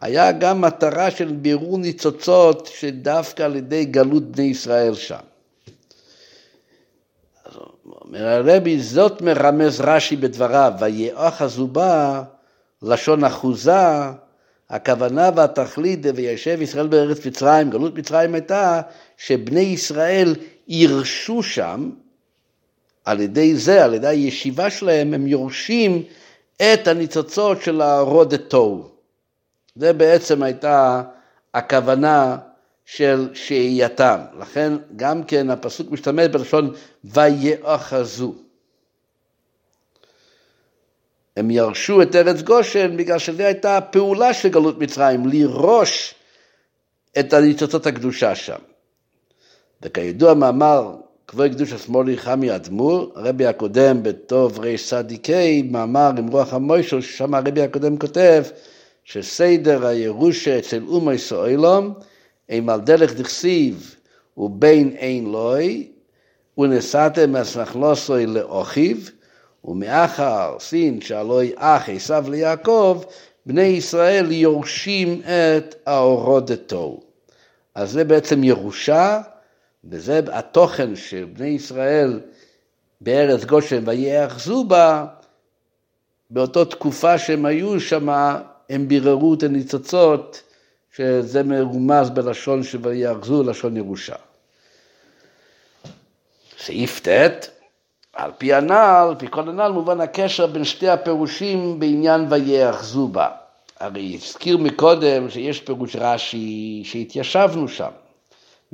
[0.00, 5.16] היה גם מטרה של בירור ניצוצות שדווקא על ידי גלות בני ישראל שם.
[8.04, 12.22] אומר הרבי, זאת מרמז רש"י בדבריו, ויאחזו בה
[12.82, 13.72] לשון אחוזה
[14.70, 18.80] הכוונה והתכלית וישב ישראל בארץ מצרים, גלות מצרים הייתה
[19.16, 20.34] שבני ישראל
[20.68, 21.90] ירשו שם,
[23.04, 26.02] על ידי זה, על ידי הישיבה שלהם, הם יורשים
[26.56, 28.88] את הניצוצות של הרודד תוהו.
[29.76, 31.02] זה בעצם הייתה
[31.54, 32.38] הכוונה
[32.84, 34.18] של שהייתם.
[34.40, 36.74] לכן גם כן הפסוק משתמש בלשון
[37.04, 38.34] ויאחזו.
[41.36, 46.14] הם ירשו את ארץ גושן בגלל שזו הייתה הפעולה של גלות מצרים, לירוש
[47.18, 48.58] את הניצוצות הקדושה שם.
[49.82, 50.96] וכידוע מאמר
[51.28, 55.28] כבוד קדוש השמאלי חמי אדמו"ר, הרבי הקודם בטוב רצ"ק,
[55.70, 58.44] מאמר עם רוח המוישל, ששם הרבי הקודם כותב
[59.04, 61.94] שסדר הירושה אצל אומו ישראלום,
[62.50, 63.94] אם על דרך דכסיב
[64.36, 65.88] ובין אין לוי,
[66.58, 68.96] ונשאתם אסנחלוסוי לאוכיו,
[69.64, 73.02] ומאחר סין שהלוי אח עשיו ליעקב,
[73.46, 77.00] בני ישראל יורשים את האורודתו.
[77.74, 79.20] אז זה בעצם ירושה,
[79.88, 82.20] וזה התוכן של בני ישראל
[83.00, 85.06] בארץ גושן ויאחזו בה,
[86.30, 88.08] באותה תקופה שהם היו שם,
[88.70, 90.42] הם ביררו את הניצוצות
[90.96, 94.14] שזה מרומז בלשון שויאחזו לשון ירושה.
[96.58, 97.48] סעיף ט',
[98.12, 103.28] על פי הנ"ל, על פי כל הנ"ל, מובן הקשר בין שתי הפירושים בעניין ויאחזו בה.
[103.80, 107.90] הרי הזכיר מקודם שיש פירוש רש"י שהתיישבנו שם.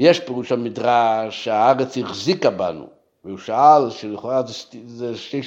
[0.01, 2.86] יש פירוש המדרש שהארץ החזיקה בנו,
[3.24, 5.40] והוא שאל שלכאורה זה, זה שתי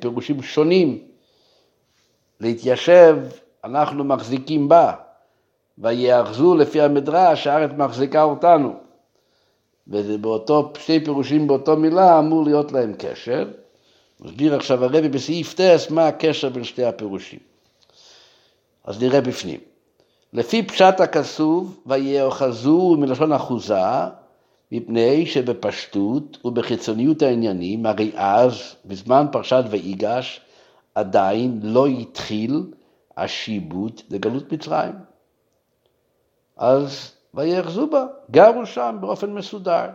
[0.00, 0.98] פירושים שונים.
[2.40, 3.16] להתיישב,
[3.64, 4.92] אנחנו מחזיקים בה,
[5.78, 8.74] ויאחזו לפי המדרש, הארץ מחזיקה אותנו.
[9.88, 13.48] וזה באותו, שתי פירושים באותו מילה אמור להיות להם קשר.
[14.20, 17.38] מסביר עכשיו הרבי בסעיף טס מה הקשר בין שתי הפירושים.
[18.84, 19.60] אז נראה בפנים.
[20.32, 23.74] לפי פשט הכסוף, ויאחזו מלשון אחוזה,
[24.72, 30.40] מפני שבפשטות ובחיצוניות העניינים, הרי אז, בזמן פרשת ויגש,
[30.94, 32.72] עדיין לא התחיל
[33.16, 34.94] השיבוט לגלות מצרים.
[36.56, 39.86] אז ויאחזו בה, גרו שם באופן מסודר.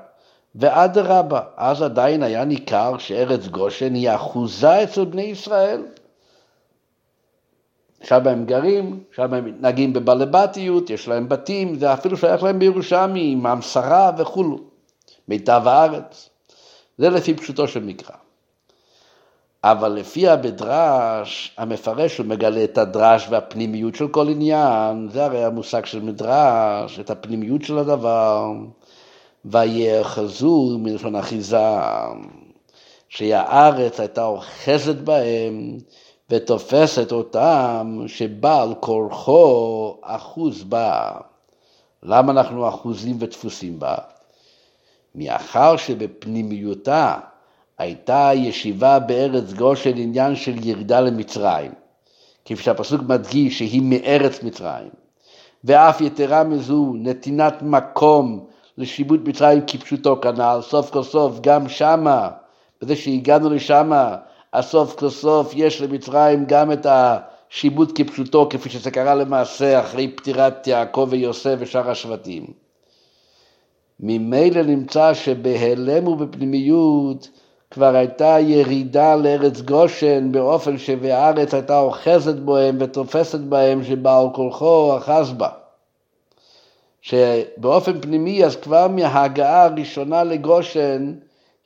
[0.55, 5.81] ואדרבה, אז עדיין היה ניכר שארץ גושן היא אחוזה אצל בני ישראל.
[8.03, 13.31] שם הם גרים, שם הם מתנהגים בבלבטיות, יש להם בתים, זה אפילו שייך להם בירושלמי,
[13.31, 14.57] עם המסרה וכולו,
[15.27, 16.29] מיטב הארץ.
[16.97, 18.15] זה לפי פשוטו של מקרא.
[19.63, 25.85] אבל לפי המדרש, המפרש הוא מגלה את הדרש והפנימיות של כל עניין, זה הרי המושג
[25.85, 28.51] של מדרש, את הפנימיות של הדבר,
[29.45, 31.57] ויאחזו מלשון אחיזה,
[33.09, 35.77] שהארץ הייתה אוחזת בהם
[36.31, 41.11] ותופסת אותם, שבעל כורחו אחוז בה.
[42.03, 43.95] למה אנחנו אחוזים ודפוסים בה?
[45.15, 47.17] מאחר שבפנימיותה
[47.77, 51.71] הייתה ישיבה בארץ גושן עניין של ירידה למצרים,
[52.45, 54.89] כפי שהפסוק מדגיש שהיא מארץ מצרים,
[55.63, 58.45] ואף יתרה מזו נתינת מקום
[58.77, 62.29] לשיבוט מצרים כפשוטו כנ"ל, סוף כל סוף גם שמה,
[62.81, 64.15] בזה שהגענו לשמה,
[64.53, 70.67] הסוף כל סוף יש למצרים גם את השיבוט כפשוטו, כפי שזה קרה למעשה אחרי פטירת
[70.67, 72.45] יעקב ויוסף ושאר השבטים.
[73.99, 77.29] ממילא נמצא שבהלם ובפנימיות
[77.71, 85.31] כבר הייתה ירידה לארץ גושן באופן שבארץ הייתה אוחזת בהם ותופסת בהם שבעל כורחו אחז
[85.31, 85.49] בה.
[87.01, 91.13] שבאופן פנימי אז כבר מההגעה הראשונה לגושן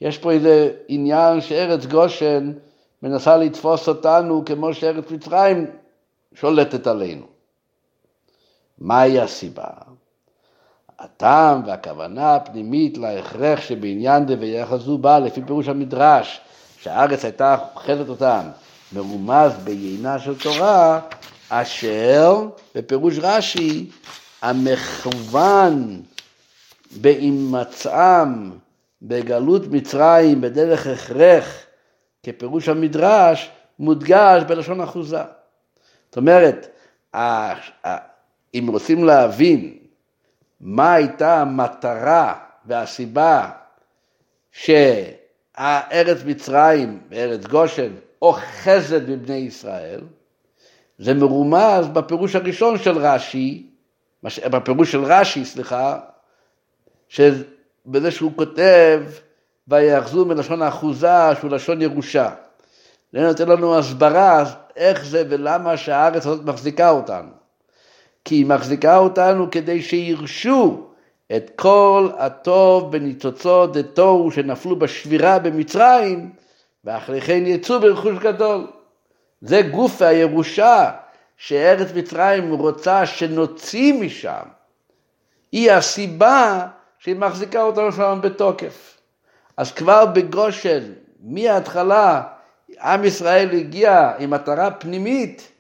[0.02, 2.52] יש פה איזה עניין שארץ גושן
[3.04, 5.66] מנסה לתפוס אותנו כמו שארץ מצרים
[6.34, 7.26] שולטת עלינו.
[8.78, 9.68] מהי הסיבה?
[11.00, 16.42] הטעם והכוונה הפנימית להכרח שבעניין דה ויחזו בה לפי פירוש המדרש
[16.82, 18.42] שהארץ הייתה אוכלת אותם
[18.94, 21.00] מרומז בעיינה של תורה
[21.50, 23.90] אשר בפירוש רש"י
[24.42, 26.02] המכוון
[26.92, 28.52] בהימצאם
[29.02, 31.65] בגלות מצרים בדרך הכרח
[32.26, 35.24] כפירוש המדרש מודגש בלשון אחוזה.
[36.06, 36.68] זאת אומרת,
[38.54, 39.78] אם רוצים להבין
[40.60, 42.34] מה הייתה המטרה
[42.66, 43.52] והסיבה
[44.52, 50.02] שהארץ מצרים וארץ גושן אוחזת בבני ישראל,
[50.98, 53.70] זה מרומז בפירוש הראשון של רש"י,
[54.24, 56.00] בפירוש של רש"י, סליחה,
[57.86, 59.02] בזה שהוא כותב
[59.68, 62.30] ויאחזו מלשון האחוזה שהוא לשון ירושה.
[63.14, 64.44] זה נותן לנו הסברה
[64.76, 67.30] איך זה ולמה שהארץ הזאת מחזיקה אותנו.
[68.26, 70.88] כי היא מחזיקה אותנו כדי שירשו
[71.36, 76.32] את כל הטוב בניצוצות דתוהו שנפלו בשבירה במצרים,
[76.84, 78.68] ואחרי כן יצאו ברכוש גדול.
[79.42, 80.92] זה גוף הירושה
[81.38, 84.44] שארץ מצרים רוצה שנוציא משם.
[85.52, 86.68] היא הסיבה
[87.00, 88.95] שהיא מחזיקה אותנו שם בתוקף.
[89.58, 90.84] אז כבר בגושן,
[91.20, 92.24] מההתחלה,
[92.82, 95.52] עם ישראל הגיע עם מטרה פנימית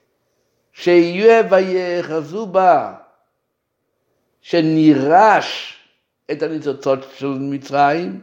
[0.73, 2.93] שיהיה ויחזו בה,
[4.41, 5.77] שנירש
[6.31, 8.22] את הניצוצות של מצרים,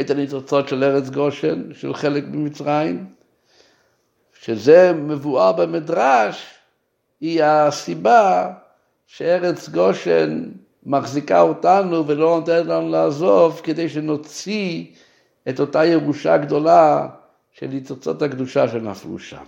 [0.00, 3.06] את הניצוצות של ארץ גושן, של חלק ממצרים,
[4.40, 6.54] שזה מבואר במדרש,
[7.20, 8.52] היא הסיבה
[9.06, 10.50] שארץ גושן
[10.86, 14.84] מחזיקה אותנו ולא נותנת לנו לעזוב כדי שנוציא
[15.48, 17.08] את אותה ירושה גדולה
[17.52, 19.44] של ניצוצות הקדושה שנפלו שם.